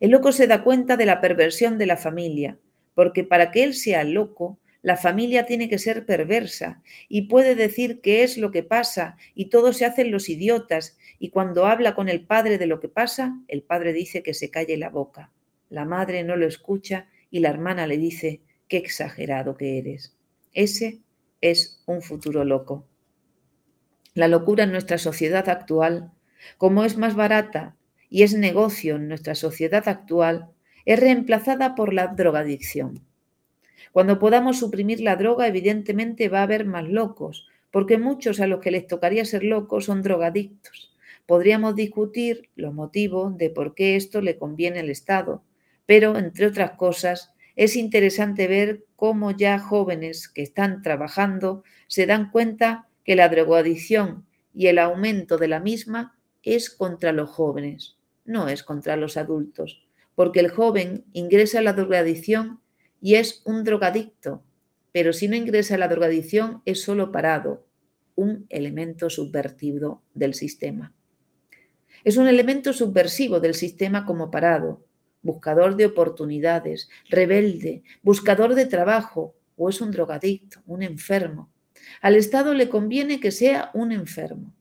El 0.00 0.10
loco 0.10 0.32
se 0.32 0.46
da 0.46 0.62
cuenta 0.64 0.96
de 0.96 1.06
la 1.06 1.20
perversión 1.20 1.78
de 1.78 1.86
la 1.86 1.96
familia, 1.96 2.58
porque 2.94 3.24
para 3.24 3.50
que 3.50 3.64
él 3.64 3.74
sea 3.74 4.04
loco, 4.04 4.58
la 4.82 4.96
familia 4.96 5.44
tiene 5.44 5.68
que 5.68 5.78
ser 5.78 6.06
perversa 6.06 6.82
y 7.08 7.22
puede 7.22 7.54
decir 7.54 8.00
qué 8.00 8.22
es 8.22 8.38
lo 8.38 8.50
que 8.50 8.62
pasa 8.62 9.16
y 9.34 9.46
todos 9.46 9.76
se 9.76 9.84
hacen 9.84 10.10
los 10.10 10.28
idiotas 10.28 10.96
y 11.18 11.30
cuando 11.30 11.66
habla 11.66 11.94
con 11.94 12.08
el 12.08 12.24
padre 12.26 12.56
de 12.56 12.66
lo 12.66 12.80
que 12.80 12.88
pasa, 12.88 13.38
el 13.48 13.62
padre 13.62 13.92
dice 13.92 14.22
que 14.22 14.32
se 14.32 14.50
calle 14.50 14.78
la 14.78 14.88
boca. 14.88 15.30
La 15.68 15.84
madre 15.84 16.24
no 16.24 16.36
lo 16.36 16.46
escucha 16.46 17.08
y 17.30 17.40
la 17.40 17.50
hermana 17.50 17.86
le 17.86 17.98
dice 17.98 18.40
qué 18.68 18.78
exagerado 18.78 19.56
que 19.56 19.78
eres. 19.78 20.16
Ese 20.54 21.00
es 21.42 21.82
un 21.86 22.00
futuro 22.00 22.44
loco. 22.44 22.86
La 24.14 24.28
locura 24.28 24.64
en 24.64 24.72
nuestra 24.72 24.98
sociedad 24.98 25.48
actual, 25.48 26.10
como 26.56 26.84
es 26.84 26.96
más 26.96 27.14
barata 27.14 27.76
y 28.08 28.22
es 28.22 28.34
negocio 28.34 28.96
en 28.96 29.08
nuestra 29.08 29.34
sociedad 29.34 29.86
actual, 29.88 30.50
es 30.86 30.98
reemplazada 30.98 31.74
por 31.74 31.92
la 31.92 32.08
drogadicción. 32.08 33.09
Cuando 33.92 34.18
podamos 34.18 34.58
suprimir 34.58 35.00
la 35.00 35.16
droga, 35.16 35.46
evidentemente 35.46 36.28
va 36.28 36.40
a 36.40 36.44
haber 36.44 36.64
más 36.64 36.88
locos, 36.88 37.48
porque 37.70 37.98
muchos 37.98 38.40
a 38.40 38.46
los 38.46 38.60
que 38.60 38.70
les 38.70 38.86
tocaría 38.86 39.24
ser 39.24 39.44
locos 39.44 39.86
son 39.86 40.02
drogadictos. 40.02 40.94
Podríamos 41.26 41.74
discutir 41.74 42.48
los 42.56 42.74
motivos 42.74 43.36
de 43.36 43.50
por 43.50 43.74
qué 43.74 43.96
esto 43.96 44.20
le 44.20 44.36
conviene 44.36 44.80
al 44.80 44.90
Estado, 44.90 45.44
pero, 45.86 46.16
entre 46.16 46.46
otras 46.46 46.72
cosas, 46.72 47.32
es 47.56 47.76
interesante 47.76 48.46
ver 48.46 48.84
cómo 48.96 49.30
ya 49.32 49.58
jóvenes 49.58 50.28
que 50.28 50.42
están 50.42 50.82
trabajando 50.82 51.64
se 51.86 52.06
dan 52.06 52.30
cuenta 52.30 52.88
que 53.04 53.16
la 53.16 53.28
drogadicción 53.28 54.26
y 54.54 54.66
el 54.66 54.78
aumento 54.78 55.38
de 55.38 55.48
la 55.48 55.60
misma 55.60 56.16
es 56.42 56.70
contra 56.70 57.12
los 57.12 57.30
jóvenes 57.30 57.96
no 58.30 58.48
es 58.48 58.62
contra 58.62 58.96
los 58.96 59.16
adultos, 59.16 59.82
porque 60.14 60.40
el 60.40 60.50
joven 60.50 61.04
ingresa 61.12 61.58
a 61.58 61.62
la 61.62 61.72
drogadicción 61.72 62.60
y 63.00 63.14
es 63.14 63.42
un 63.44 63.64
drogadicto, 63.64 64.42
pero 64.92 65.12
si 65.12 65.28
no 65.28 65.36
ingresa 65.36 65.74
a 65.74 65.78
la 65.78 65.88
drogadicción 65.88 66.62
es 66.64 66.82
solo 66.82 67.12
parado, 67.12 67.66
un 68.14 68.46
elemento 68.50 69.08
subvertido 69.08 70.02
del 70.14 70.34
sistema. 70.34 70.92
Es 72.04 72.16
un 72.16 72.28
elemento 72.28 72.72
subversivo 72.72 73.40
del 73.40 73.54
sistema 73.54 74.04
como 74.04 74.30
parado, 74.30 74.84
buscador 75.22 75.76
de 75.76 75.86
oportunidades, 75.86 76.88
rebelde, 77.08 77.82
buscador 78.02 78.54
de 78.54 78.66
trabajo, 78.66 79.34
o 79.56 79.68
es 79.68 79.80
un 79.80 79.90
drogadicto, 79.90 80.62
un 80.66 80.82
enfermo. 80.82 81.50
Al 82.00 82.16
Estado 82.16 82.54
le 82.54 82.68
conviene 82.68 83.20
que 83.20 83.30
sea 83.30 83.70
un 83.74 83.92
enfermo. 83.92 84.54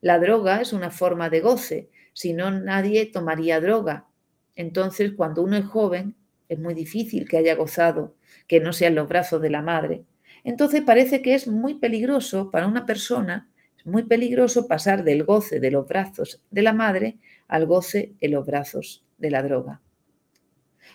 La 0.00 0.18
droga 0.18 0.60
es 0.60 0.72
una 0.72 0.90
forma 0.90 1.28
de 1.30 1.40
goce, 1.40 1.90
si 2.12 2.32
no 2.32 2.50
nadie 2.50 3.06
tomaría 3.06 3.60
droga. 3.60 4.06
Entonces, 4.54 5.12
cuando 5.16 5.42
uno 5.42 5.56
es 5.56 5.64
joven, 5.64 6.14
es 6.48 6.58
muy 6.58 6.74
difícil 6.74 7.28
que 7.28 7.38
haya 7.38 7.54
gozado, 7.54 8.14
que 8.46 8.60
no 8.60 8.72
sea 8.72 8.88
en 8.88 8.94
los 8.94 9.08
brazos 9.08 9.40
de 9.42 9.50
la 9.50 9.62
madre. 9.62 10.04
Entonces 10.44 10.82
parece 10.82 11.22
que 11.22 11.34
es 11.34 11.48
muy 11.48 11.74
peligroso 11.74 12.50
para 12.50 12.66
una 12.66 12.86
persona, 12.86 13.50
es 13.78 13.86
muy 13.86 14.04
peligroso 14.04 14.68
pasar 14.68 15.04
del 15.04 15.24
goce 15.24 15.60
de 15.60 15.70
los 15.70 15.86
brazos 15.86 16.42
de 16.50 16.62
la 16.62 16.72
madre 16.72 17.18
al 17.48 17.66
goce 17.66 18.14
en 18.20 18.32
los 18.32 18.46
brazos 18.46 19.04
de 19.18 19.30
la 19.30 19.42
droga. 19.42 19.80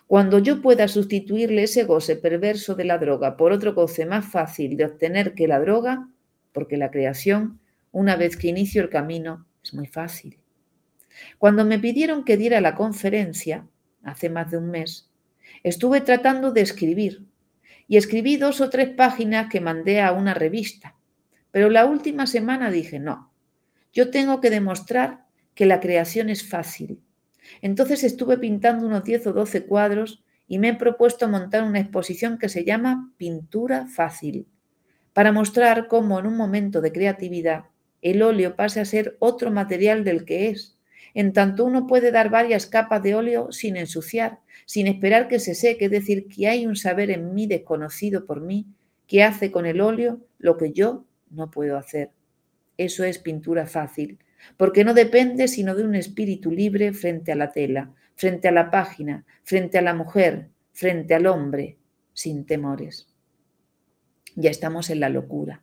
Cuando 0.08 0.40
yo 0.40 0.62
pueda 0.62 0.88
sustituirle 0.88 1.64
ese 1.64 1.84
goce 1.84 2.16
perverso 2.16 2.76
de 2.76 2.86
la 2.86 2.98
droga 2.98 3.38
por 3.38 3.52
otro 3.52 3.74
goce 3.74 4.06
más 4.06 4.26
fácil 4.26 4.78
de 4.78 4.86
obtener 4.86 5.34
que 5.34 5.48
la 5.48 5.60
droga, 5.60 6.10
porque 6.54 6.78
la 6.78 6.92
creación, 6.92 7.60
una 7.92 8.16
vez 8.16 8.38
que 8.38 8.48
inicio 8.48 8.82
el 8.82 8.90
camino, 8.90 9.46
es 9.64 9.74
muy 9.74 9.88
fácil. 9.88 10.40
Cuando 11.38 11.66
me 11.66 11.80
pidieron 11.80 12.24
que 12.24 12.38
diera 12.38 12.62
la 12.62 12.76
conferencia, 12.76 13.68
hace 14.04 14.30
más 14.30 14.52
de 14.52 14.58
un 14.58 14.70
mes, 14.70 15.11
estuve 15.64 16.02
tratando 16.02 16.52
de 16.52 16.62
escribir 16.62 17.26
y 17.88 17.98
escribí 17.98 18.38
dos 18.38 18.62
o 18.62 18.70
tres 18.70 18.90
páginas 18.90 19.50
que 19.50 19.62
mandé 19.62 20.02
a 20.02 20.12
una 20.12 20.34
revista, 20.34 20.96
pero 21.52 21.70
la 21.70 21.86
última 21.86 22.28
semana 22.28 22.72
dije, 22.72 23.00
no, 23.00 23.32
yo 23.94 24.10
tengo 24.10 24.40
que 24.40 24.50
demostrar 24.50 25.26
que 25.54 25.66
la 25.66 25.80
creación 25.80 26.30
es 26.30 26.48
fácil. 26.48 27.02
Entonces 27.62 28.04
estuve 28.04 28.38
pintando 28.38 28.86
unos 28.86 29.04
10 29.04 29.28
o 29.28 29.34
12 29.34 29.66
cuadros 29.66 30.24
y 30.48 30.60
me 30.60 30.70
he 30.70 30.74
propuesto 30.76 31.28
montar 31.28 31.64
una 31.64 31.80
exposición 31.80 32.38
que 32.38 32.50
se 32.50 32.64
llama 32.64 33.14
Pintura 33.18 33.88
Fácil, 33.88 34.48
para 35.14 35.32
mostrar 35.32 35.88
cómo 35.88 36.20
en 36.20 36.28
un 36.28 36.38
momento 36.38 36.82
de 36.82 36.92
creatividad 36.92 37.66
el 38.02 38.22
óleo 38.22 38.56
pasa 38.56 38.82
a 38.82 38.86
ser 38.86 39.16
otro 39.20 39.52
material 39.52 40.04
del 40.04 40.26
que 40.26 40.50
es, 40.50 40.78
en 41.14 41.34
tanto 41.34 41.66
uno 41.66 41.88
puede 41.88 42.12
dar 42.12 42.30
varias 42.30 42.68
capas 42.68 43.04
de 43.04 43.16
óleo 43.16 43.52
sin 43.52 43.76
ensuciar, 43.78 44.40
sin 44.66 44.88
esperar 44.88 45.28
que 45.28 45.40
se 45.40 45.56
seque, 45.56 45.86
es 45.86 45.92
decir, 45.92 46.28
que 46.28 46.48
hay 46.48 46.66
un 46.66 46.76
saber 46.76 47.12
en 47.12 47.34
mí 47.34 47.48
desconocido 47.48 48.26
por 48.26 48.42
mí 48.42 48.68
que 49.08 49.24
hace 49.24 49.52
con 49.52 49.66
el 49.66 49.82
óleo 49.82 50.22
lo 50.40 50.58
que 50.58 50.72
yo 50.72 51.06
no 51.30 51.52
puedo 51.52 51.78
hacer. 51.78 52.12
Eso 52.78 53.04
es 53.04 53.20
pintura 53.20 53.66
fácil, 53.66 54.20
porque 54.58 54.84
no 54.84 54.94
depende 54.94 55.48
sino 55.48 55.76
de 55.76 55.84
un 55.84 55.96
espíritu 55.96 56.52
libre 56.52 56.94
frente 56.94 57.32
a 57.32 57.36
la 57.36 57.52
tela, 57.52 57.94
frente 58.16 58.48
a 58.48 58.52
la 58.52 58.72
página, 58.72 59.26
frente 59.44 59.78
a 59.78 59.82
la 59.82 59.94
mujer, 59.94 60.50
frente 60.72 61.14
al 61.14 61.28
hombre, 61.28 61.78
sin 62.14 62.46
temores. 62.46 63.08
Ya 64.36 64.50
estamos 64.50 64.90
en 64.90 65.02
la 65.02 65.10
locura. 65.10 65.62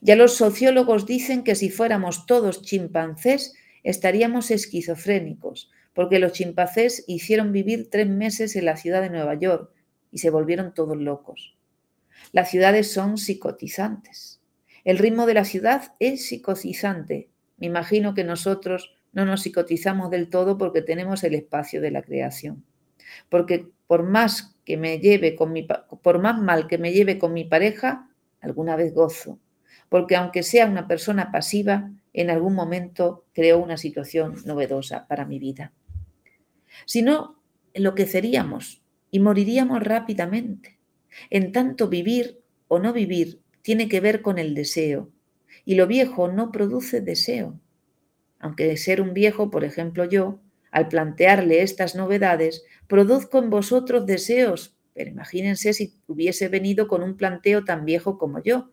Ya 0.00 0.16
los 0.16 0.36
sociólogos 0.36 1.06
dicen 1.06 1.42
que 1.42 1.54
si 1.54 1.70
fuéramos 1.70 2.26
todos 2.26 2.62
chimpancés, 2.62 3.54
estaríamos 3.84 4.50
esquizofrénicos, 4.50 5.70
porque 5.92 6.18
los 6.18 6.32
chimpancés 6.32 7.04
hicieron 7.06 7.52
vivir 7.52 7.88
tres 7.90 8.08
meses 8.08 8.56
en 8.56 8.64
la 8.64 8.76
ciudad 8.76 9.00
de 9.00 9.10
Nueva 9.10 9.34
York 9.34 9.70
y 10.10 10.18
se 10.18 10.30
volvieron 10.30 10.74
todos 10.74 10.96
locos. 10.96 11.56
Las 12.32 12.50
ciudades 12.50 12.92
son 12.92 13.18
psicotizantes. 13.18 14.40
El 14.84 14.98
ritmo 14.98 15.26
de 15.26 15.34
la 15.34 15.44
ciudad 15.44 15.94
es 16.00 16.26
psicotizante. 16.26 17.30
Me 17.58 17.66
imagino 17.66 18.14
que 18.14 18.24
nosotros 18.24 18.94
no 19.12 19.24
nos 19.24 19.42
psicotizamos 19.42 20.10
del 20.10 20.28
todo 20.28 20.58
porque 20.58 20.82
tenemos 20.82 21.22
el 21.22 21.34
espacio 21.34 21.80
de 21.80 21.90
la 21.90 22.02
creación. 22.02 22.64
Porque 23.28 23.68
por 23.86 24.02
más 24.02 24.56
que 24.64 24.76
me 24.76 24.98
lleve 24.98 25.36
con 25.36 25.52
mi 25.52 25.66
por 26.02 26.18
más 26.18 26.40
mal 26.40 26.66
que 26.66 26.78
me 26.78 26.92
lleve 26.92 27.18
con 27.18 27.32
mi 27.32 27.44
pareja, 27.44 28.08
alguna 28.40 28.76
vez 28.76 28.92
gozo. 28.92 29.38
Porque 29.88 30.16
aunque 30.16 30.42
sea 30.42 30.66
una 30.66 30.88
persona 30.88 31.30
pasiva, 31.30 31.90
en 32.14 32.30
algún 32.30 32.54
momento 32.54 33.26
creó 33.34 33.58
una 33.58 33.76
situación 33.76 34.36
novedosa 34.46 35.06
para 35.06 35.26
mi 35.26 35.38
vida. 35.38 35.72
Si 36.86 37.02
no, 37.02 37.42
enloqueceríamos 37.74 38.82
y 39.10 39.18
moriríamos 39.18 39.82
rápidamente. 39.82 40.78
En 41.28 41.52
tanto, 41.52 41.88
vivir 41.88 42.40
o 42.68 42.78
no 42.78 42.92
vivir 42.92 43.42
tiene 43.62 43.88
que 43.88 44.00
ver 44.00 44.22
con 44.22 44.38
el 44.38 44.54
deseo, 44.54 45.10
y 45.64 45.74
lo 45.74 45.86
viejo 45.86 46.28
no 46.28 46.52
produce 46.52 47.00
deseo. 47.00 47.60
Aunque 48.38 48.76
ser 48.76 49.00
un 49.00 49.12
viejo, 49.12 49.50
por 49.50 49.64
ejemplo 49.64 50.04
yo, 50.04 50.40
al 50.70 50.88
plantearle 50.88 51.62
estas 51.62 51.94
novedades, 51.94 52.64
produzco 52.86 53.38
en 53.38 53.50
vosotros 53.50 54.06
deseos, 54.06 54.76
pero 54.92 55.10
imagínense 55.10 55.72
si 55.72 55.94
hubiese 56.06 56.48
venido 56.48 56.86
con 56.86 57.02
un 57.02 57.16
planteo 57.16 57.64
tan 57.64 57.84
viejo 57.84 58.18
como 58.18 58.42
yo, 58.42 58.70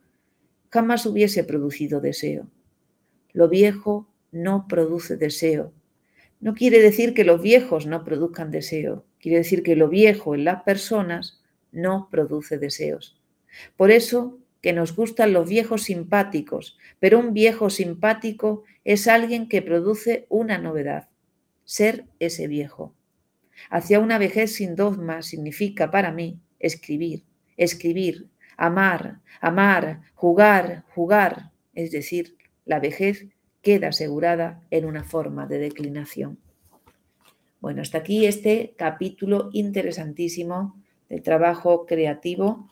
jamás 0.69 1.05
hubiese 1.05 1.43
producido 1.43 2.01
deseo. 2.01 2.47
Lo 3.33 3.49
viejo 3.49 4.07
no 4.31 4.67
produce 4.67 5.17
deseo. 5.17 5.73
No 6.39 6.53
quiere 6.53 6.81
decir 6.81 7.13
que 7.13 7.23
los 7.23 7.41
viejos 7.41 7.85
no 7.85 8.03
produzcan 8.03 8.51
deseo, 8.51 9.05
quiere 9.19 9.37
decir 9.37 9.61
que 9.61 9.75
lo 9.75 9.89
viejo 9.89 10.33
en 10.33 10.43
las 10.43 10.63
personas 10.63 11.41
no 11.71 12.09
produce 12.09 12.57
deseos. 12.57 13.21
Por 13.77 13.91
eso 13.91 14.39
que 14.61 14.73
nos 14.73 14.95
gustan 14.95 15.33
los 15.33 15.49
viejos 15.49 15.83
simpáticos, 15.83 16.77
pero 16.99 17.19
un 17.19 17.33
viejo 17.33 17.69
simpático 17.69 18.63
es 18.83 19.07
alguien 19.07 19.47
que 19.47 19.61
produce 19.61 20.25
una 20.29 20.57
novedad, 20.57 21.09
ser 21.63 22.05
ese 22.19 22.47
viejo. 22.47 22.95
Hacia 23.69 23.99
una 23.99 24.17
vejez 24.17 24.55
sin 24.55 24.75
dogma 24.75 25.21
significa 25.21 25.91
para 25.91 26.11
mí 26.11 26.39
escribir, 26.59 27.23
escribir, 27.57 28.29
amar, 28.57 29.19
amar, 29.39 30.01
jugar, 30.15 30.85
jugar, 30.93 31.51
es 31.73 31.91
decir, 31.91 32.37
la 32.71 32.79
vejez 32.79 33.27
queda 33.61 33.89
asegurada 33.89 34.63
en 34.71 34.85
una 34.85 35.03
forma 35.03 35.45
de 35.45 35.59
declinación. 35.59 36.39
Bueno, 37.59 37.81
hasta 37.81 37.97
aquí 37.97 38.25
este 38.25 38.75
capítulo 38.77 39.49
interesantísimo 39.51 40.81
del 41.09 41.21
trabajo 41.21 41.85
creativo. 41.85 42.71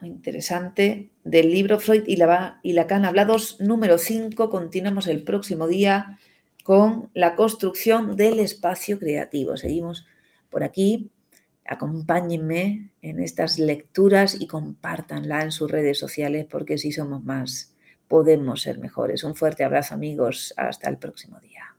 Muy 0.00 0.10
interesante 0.10 1.12
del 1.22 1.52
libro 1.52 1.78
Freud 1.78 2.02
y, 2.08 2.16
la, 2.16 2.58
y 2.64 2.72
Lacan 2.72 3.04
hablados 3.04 3.60
número 3.60 3.98
5. 3.98 4.50
Continuamos 4.50 5.06
el 5.06 5.22
próximo 5.22 5.68
día 5.68 6.18
con 6.64 7.08
la 7.14 7.36
construcción 7.36 8.16
del 8.16 8.40
espacio 8.40 8.98
creativo. 8.98 9.56
Seguimos 9.56 10.06
por 10.50 10.64
aquí 10.64 11.12
acompáñenme 11.68 12.90
en 13.02 13.20
estas 13.20 13.58
lecturas 13.58 14.40
y 14.40 14.46
compártanla 14.46 15.42
en 15.42 15.52
sus 15.52 15.70
redes 15.70 15.98
sociales 15.98 16.46
porque 16.50 16.78
si 16.78 16.92
somos 16.92 17.24
más, 17.24 17.74
podemos 18.08 18.62
ser 18.62 18.78
mejores. 18.78 19.24
Un 19.24 19.34
fuerte 19.34 19.64
abrazo 19.64 19.94
amigos, 19.94 20.54
hasta 20.56 20.88
el 20.88 20.98
próximo 20.98 21.40
día. 21.40 21.76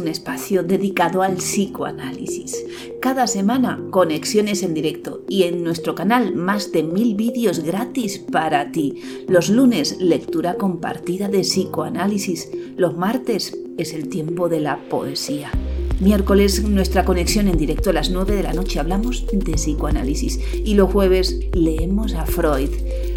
Un 0.00 0.06
espacio 0.06 0.62
dedicado 0.62 1.22
al 1.22 1.38
psicoanálisis. 1.38 2.64
Cada 3.00 3.26
semana 3.26 3.82
conexiones 3.90 4.62
en 4.62 4.72
directo 4.72 5.24
y 5.28 5.42
en 5.42 5.64
nuestro 5.64 5.96
canal 5.96 6.36
más 6.36 6.70
de 6.70 6.84
mil 6.84 7.16
vídeos 7.16 7.64
gratis 7.64 8.20
para 8.20 8.70
ti. 8.70 9.24
Los 9.26 9.48
lunes 9.48 9.96
lectura 9.98 10.54
compartida 10.54 11.28
de 11.28 11.40
psicoanálisis. 11.40 12.48
Los 12.76 12.96
martes 12.96 13.58
es 13.76 13.92
el 13.92 14.08
tiempo 14.08 14.48
de 14.48 14.60
la 14.60 14.78
poesía. 14.88 15.50
Miércoles 16.00 16.62
nuestra 16.62 17.04
conexión 17.04 17.48
en 17.48 17.56
directo 17.56 17.90
a 17.90 17.92
las 17.92 18.10
9 18.10 18.36
de 18.36 18.44
la 18.44 18.52
noche 18.52 18.78
hablamos 18.78 19.26
de 19.32 19.54
psicoanálisis 19.54 20.38
y 20.52 20.74
los 20.74 20.92
jueves 20.92 21.40
leemos 21.52 22.14
a 22.14 22.24
Freud. 22.24 22.70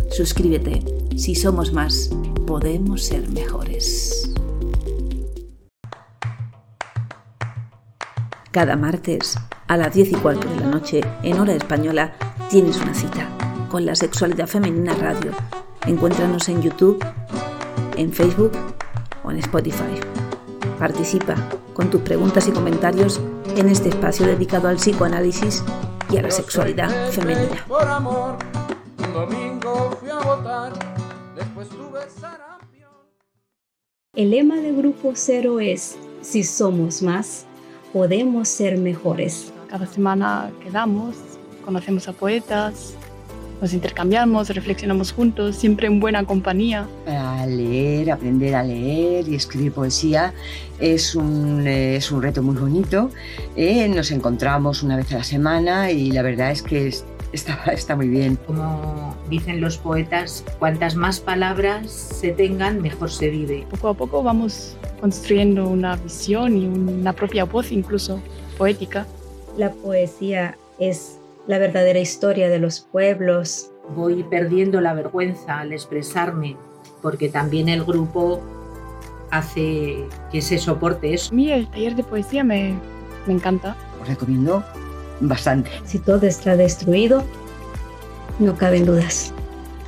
Suscríbete. 0.09 0.81
Si 1.15 1.35
somos 1.35 1.73
más, 1.73 2.09
podemos 2.47 3.03
ser 3.03 3.29
mejores. 3.29 4.33
Cada 8.49 8.75
martes 8.75 9.37
a 9.67 9.77
las 9.77 9.93
10 9.93 10.13
y 10.13 10.15
cuarto 10.15 10.49
de 10.49 10.59
la 10.59 10.67
noche 10.67 11.01
en 11.21 11.39
hora 11.39 11.53
española 11.53 12.15
tienes 12.49 12.77
una 12.81 12.95
cita 12.95 13.29
con 13.69 13.85
la 13.85 13.95
sexualidad 13.95 14.47
femenina 14.47 14.95
radio. 14.95 15.31
Encuéntranos 15.85 16.49
en 16.49 16.63
YouTube, 16.63 17.05
en 17.95 18.11
Facebook 18.11 18.53
o 19.23 19.29
en 19.29 19.37
Spotify. 19.37 19.99
Participa 20.79 21.35
con 21.73 21.89
tus 21.89 22.01
preguntas 22.01 22.47
y 22.47 22.51
comentarios 22.51 23.21
en 23.55 23.69
este 23.69 23.89
espacio 23.89 24.25
dedicado 24.25 24.67
al 24.67 24.77
psicoanálisis 24.77 25.63
y 26.11 26.17
a 26.17 26.21
la 26.21 26.31
sexualidad 26.31 26.89
femenina. 27.11 27.65
El 34.13 34.31
lema 34.31 34.55
de 34.57 34.71
Grupo 34.73 35.13
Cero 35.15 35.59
es, 35.59 35.97
si 36.21 36.43
somos 36.43 37.01
más, 37.01 37.45
podemos 37.93 38.49
ser 38.49 38.77
mejores. 38.77 39.53
Cada 39.69 39.85
semana 39.85 40.51
quedamos 40.61 41.15
conocemos 41.61 42.07
a 42.07 42.13
poetas, 42.13 42.95
nos 43.61 43.73
intercambiamos, 43.73 44.49
reflexionamos 44.49 45.13
juntos, 45.13 45.55
siempre 45.55 45.85
en 45.85 45.99
buena 45.99 46.25
compañía. 46.25 46.87
Para 47.05 47.45
leer, 47.45 48.11
aprender 48.11 48.55
a 48.55 48.63
leer 48.63 49.29
y 49.29 49.35
escribir 49.35 49.71
poesía 49.71 50.33
es 50.79 51.13
un, 51.13 51.67
es 51.67 52.11
un 52.11 52.23
reto 52.23 52.41
muy 52.41 52.55
bonito. 52.55 53.11
Eh, 53.55 53.87
nos 53.87 54.09
encontramos 54.11 54.81
una 54.81 54.97
vez 54.97 55.11
a 55.13 55.19
la 55.19 55.23
semana 55.23 55.91
y 55.91 56.11
la 56.11 56.23
verdad 56.23 56.49
es 56.49 56.63
que 56.63 56.91
está, 57.31 57.63
está 57.71 57.95
muy 57.95 58.07
bien. 58.07 58.39
Como 58.47 59.15
dicen 59.29 59.61
los 59.61 59.77
poetas, 59.77 60.43
cuantas 60.57 60.95
más 60.95 61.19
palabras 61.19 61.91
se 61.91 62.31
tengan, 62.31 62.81
mejor 62.81 63.11
se 63.11 63.29
vive. 63.29 63.67
Poco 63.69 63.89
a 63.89 63.93
poco 63.93 64.23
vamos 64.23 64.75
construyendo 64.99 65.67
una 65.67 65.95
visión 65.97 66.57
y 66.57 66.65
una 66.65 67.13
propia 67.13 67.45
voz 67.45 67.71
incluso 67.71 68.19
poética. 68.57 69.05
La 69.55 69.71
poesía 69.71 70.57
es 70.79 71.20
la 71.47 71.57
verdadera 71.57 71.99
historia 71.99 72.49
de 72.49 72.59
los 72.59 72.79
pueblos. 72.81 73.71
Voy 73.95 74.23
perdiendo 74.23 74.81
la 74.81 74.93
vergüenza 74.93 75.59
al 75.59 75.73
expresarme, 75.73 76.55
porque 77.01 77.29
también 77.29 77.69
el 77.69 77.83
grupo 77.83 78.41
hace 79.31 80.05
que 80.31 80.41
se 80.41 80.57
soporte 80.57 81.13
eso. 81.13 81.31
A 81.31 81.35
mí 81.35 81.51
el 81.51 81.67
taller 81.67 81.95
de 81.95 82.03
poesía 82.03 82.43
me, 82.43 82.75
me 83.25 83.33
encanta. 83.33 83.75
Os 84.01 84.07
recomiendo 84.07 84.63
bastante. 85.19 85.71
Si 85.85 85.99
todo 85.99 86.25
está 86.25 86.55
destruido, 86.55 87.23
no 88.39 88.55
caben 88.55 88.85
dudas. 88.85 89.33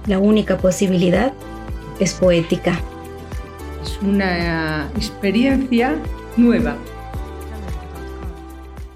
La 0.07 0.19
única 0.19 0.57
posibilidad 0.57 1.33
es 1.99 2.13
poética. 2.13 2.79
Es 3.81 3.99
una 4.01 4.89
experiencia 4.95 5.95
nueva. 6.37 6.75